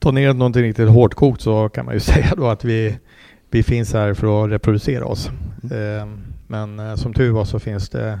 [0.00, 2.98] ta ner någonting riktigt hårt kokt så kan man ju säga då att vi,
[3.50, 5.30] vi finns här för att reproducera oss.
[5.70, 5.98] Mm.
[5.98, 8.20] Eh, men som tur var så finns det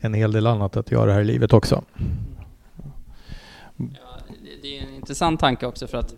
[0.00, 1.84] en hel del annat att göra här i livet också.
[3.76, 4.18] Ja,
[4.62, 6.14] det är en intressant tanke också för att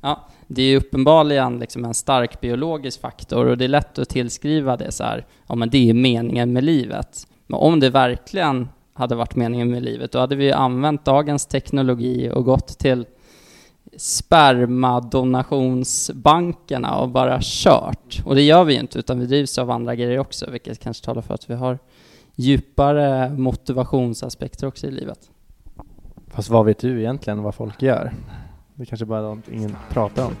[0.00, 4.76] ja, det är uppenbarligen liksom en stark biologisk faktor och det är lätt att tillskriva
[4.76, 7.26] det så här, ja men det är meningen med livet.
[7.46, 12.30] Men om det verkligen hade varit meningen med livet, då hade vi använt dagens teknologi
[12.34, 13.06] och gått till
[14.00, 18.22] spermadonationsbankerna och bara kört.
[18.24, 21.22] Och det gör vi inte, utan vi drivs av andra grejer också, vilket kanske talar
[21.22, 21.78] för att vi har
[22.34, 25.30] djupare motivationsaspekter också i livet.
[26.28, 28.12] Fast vad vet du egentligen vad folk gör?
[28.74, 30.34] Det kanske bara är något ingen pratar om.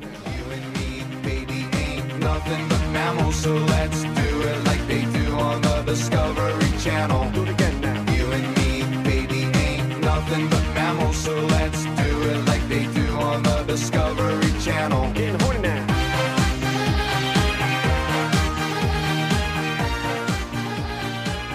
[13.70, 15.00] Discovery Channel.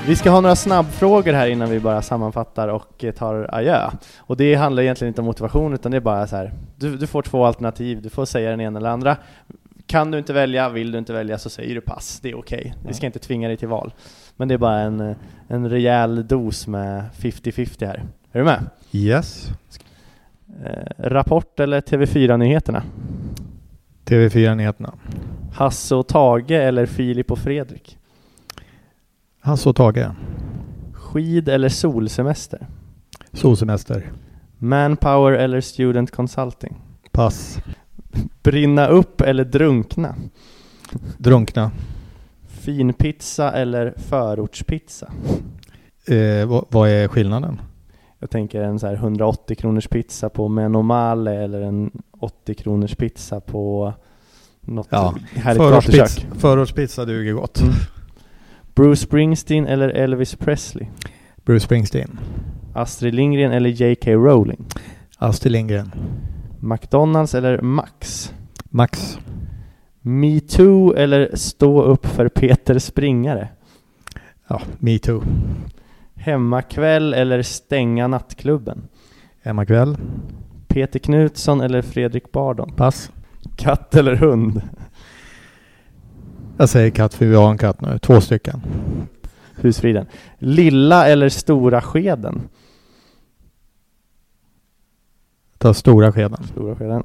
[0.07, 3.89] Vi ska ha några snabbfrågor här innan vi bara sammanfattar och eh, tar adjö.
[4.17, 7.07] Och det handlar egentligen inte om motivation utan det är bara så här, du, du
[7.07, 9.17] får två alternativ, du får säga den ena eller andra.
[9.87, 12.59] Kan du inte välja, vill du inte välja så säger du pass, det är okej.
[12.59, 12.87] Okay.
[12.87, 13.93] Vi ska inte tvinga dig till val.
[14.35, 15.15] Men det är bara en, eh,
[15.47, 18.03] en rejäl dos med 50-50 här.
[18.31, 18.69] Är du med?
[18.91, 19.49] Yes.
[20.63, 22.83] Eh, rapport eller TV4-nyheterna?
[24.05, 24.93] TV4-nyheterna.
[25.53, 27.97] Hasse och Tage eller Filip och Fredrik?
[29.39, 30.11] Hasse och Tage.
[30.93, 32.67] Skid eller solsemester?
[33.33, 34.11] Solsemester.
[34.57, 36.75] Manpower eller student consulting?
[37.11, 37.59] Pass.
[38.43, 40.15] Brinna upp eller drunkna?
[41.17, 41.71] Drunkna.
[42.47, 45.11] Finpizza eller förortspizza?
[46.07, 47.61] Eh, vad, vad, är skillnaden?
[48.19, 53.39] Jag tänker en så här 180 kronors pizza på Menomale eller en 80 kronors pizza
[53.39, 53.93] på
[54.61, 57.61] något ja, härligt förortspizza, förortspizza duger gott.
[57.61, 57.73] Mm.
[58.75, 60.87] Bruce Springsteen eller Elvis Presley?
[61.45, 62.19] Bruce Springsteen.
[62.73, 64.11] Astrid Lindgren eller J.K.
[64.11, 64.65] Rowling?
[65.17, 65.91] Astrid Lindgren.
[66.59, 68.33] McDonalds eller Max?
[68.69, 69.17] Max.
[70.01, 73.47] Me Too eller Stå upp för Peter Springare?
[74.47, 75.23] Ja, Me Too.
[76.25, 78.87] Hemmakväll eller Stänga nattklubben?
[79.43, 79.97] Hemmakväll.
[80.67, 82.71] Peter Knutsson eller Fredrik Bardon?
[82.75, 83.11] Pass.
[83.55, 84.61] Katt eller hund?
[86.57, 88.61] Jag säger katt för vi har en katt nu, två stycken.
[89.55, 90.05] Husfriden.
[90.37, 92.41] Lilla eller stora skeden?
[95.57, 96.43] Ta stora skeden.
[96.43, 97.03] Stora skeden.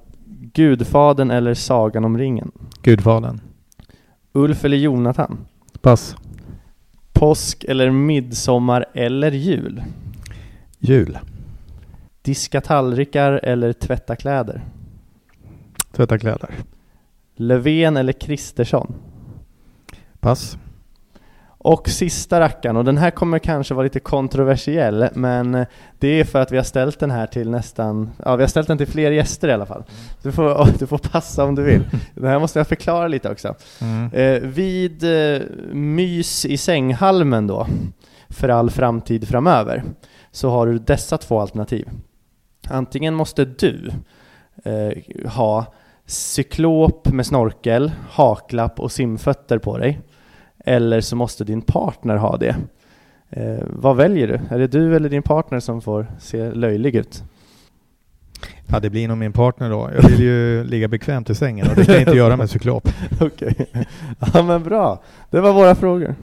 [0.55, 2.51] Gudfaden eller Sagan om ringen?
[2.83, 3.41] Gudfaden.
[4.33, 5.39] Ulf eller Jonathan?
[5.81, 6.16] Pass.
[7.13, 9.83] Påsk eller midsommar eller jul?
[10.79, 11.19] Jul.
[12.23, 14.65] Diska tallrikar eller tvätta kläder?
[15.93, 16.51] Tvätta kläder.
[17.37, 18.95] Löfven eller Kristersson?
[20.21, 20.59] Pass.
[21.63, 25.67] Och sista rackaren, och den här kommer kanske vara lite kontroversiell, men
[25.99, 28.69] det är för att vi har ställt den här till nästan, ja vi har ställt
[28.69, 29.85] den till fler gäster i alla fall.
[30.23, 31.83] Du får, du får passa om du vill.
[32.15, 33.55] Den här måste jag förklara lite också.
[33.81, 34.13] Mm.
[34.13, 35.43] Eh, vid eh,
[35.73, 37.67] mys i sänghalmen då,
[38.29, 39.85] för all framtid framöver,
[40.31, 41.89] så har du dessa två alternativ.
[42.69, 43.91] Antingen måste du
[44.65, 45.67] eh, ha
[46.07, 50.01] cyklop med snorkel, haklapp och simfötter på dig.
[50.65, 52.57] Eller så måste din partner ha det.
[53.31, 54.41] Eh, vad väljer du?
[54.55, 57.23] Är det du eller din partner som får se löjlig ut?
[58.67, 59.91] Ja, det blir nog min partner då.
[59.95, 62.89] Jag vill ju ligga bekvämt i sängen och det kan jag inte göra med cyklop.
[63.21, 63.55] Okej.
[63.59, 63.85] Okay.
[64.35, 65.03] Ja, men bra.
[65.31, 66.15] Det var våra frågor.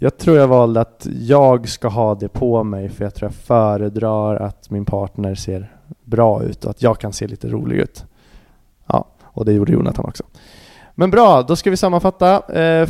[0.00, 3.34] Jag tror jag valde att jag ska ha det på mig för jag tror jag
[3.34, 5.72] föredrar att min partner ser
[6.04, 8.04] bra ut och att jag kan se lite rolig ut.
[8.86, 10.24] Ja, och det gjorde Jonathan också.
[11.00, 12.54] Men bra, då ska vi sammanfatta.
[12.62, 12.88] Eh,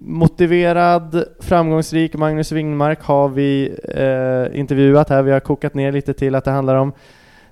[0.00, 5.22] motiverad, framgångsrik Magnus Wingmark har vi eh, intervjuat här.
[5.22, 6.92] Vi har kokat ner lite till att det handlar om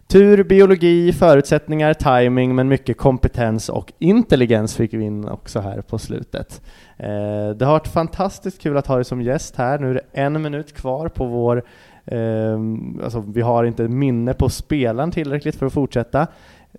[0.07, 5.99] tur, biologi, förutsättningar, timing, men mycket kompetens och intelligens fick vi in också här på
[5.99, 6.62] slutet.
[6.96, 9.78] Eh, det har varit fantastiskt kul att ha dig som gäst här.
[9.78, 11.62] Nu är det en minut kvar på vår
[12.05, 12.59] eh,
[13.05, 16.26] alltså, vi har inte minne på spelaren tillräckligt för att fortsätta.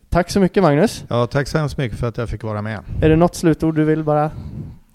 [0.10, 1.06] Tack så mycket Magnus.
[1.08, 2.80] Ja, tack så hemskt mycket för att jag fick vara med.
[3.02, 4.32] Är det något slutord du vill bara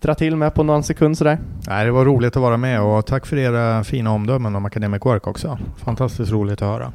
[0.01, 1.39] dra till med på någon sekund sådär?
[1.69, 5.05] Nej, det var roligt att vara med och tack för era fina omdömen om Academic
[5.05, 5.59] Work också.
[5.77, 6.93] Fantastiskt roligt att höra.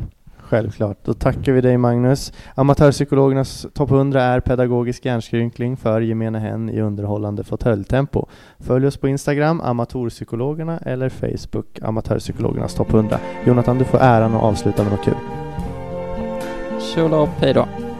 [0.50, 0.97] Självklart.
[1.04, 2.34] Då tackar vi dig Magnus.
[2.56, 8.26] Amatörpsykologernas topp 100 är pedagogisk hjärnskrynkling för gemene hen i underhållande fåtöljtempo.
[8.60, 13.20] Följ oss på Instagram, amatörpsykologerna eller Facebook, amatörpsykologernas topp 100.
[13.45, 15.14] Jonathan, du får äran att avsluta med något kul.
[16.95, 17.89] Tjola upp, hej då.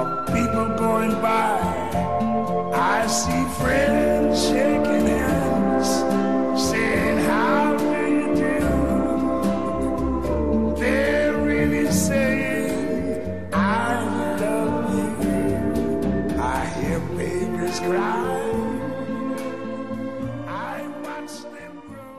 [0.00, 1.60] of people going by.
[2.72, 5.88] I see friends shaking hands,
[6.68, 8.60] saying, How do you do?
[10.80, 13.56] They're really saying, I
[14.42, 15.10] love you.
[16.38, 18.22] I hear babies cry.
[20.48, 22.12] I watch them grow.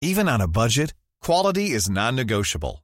[0.00, 2.83] Even on a budget, quality is non-negotiable.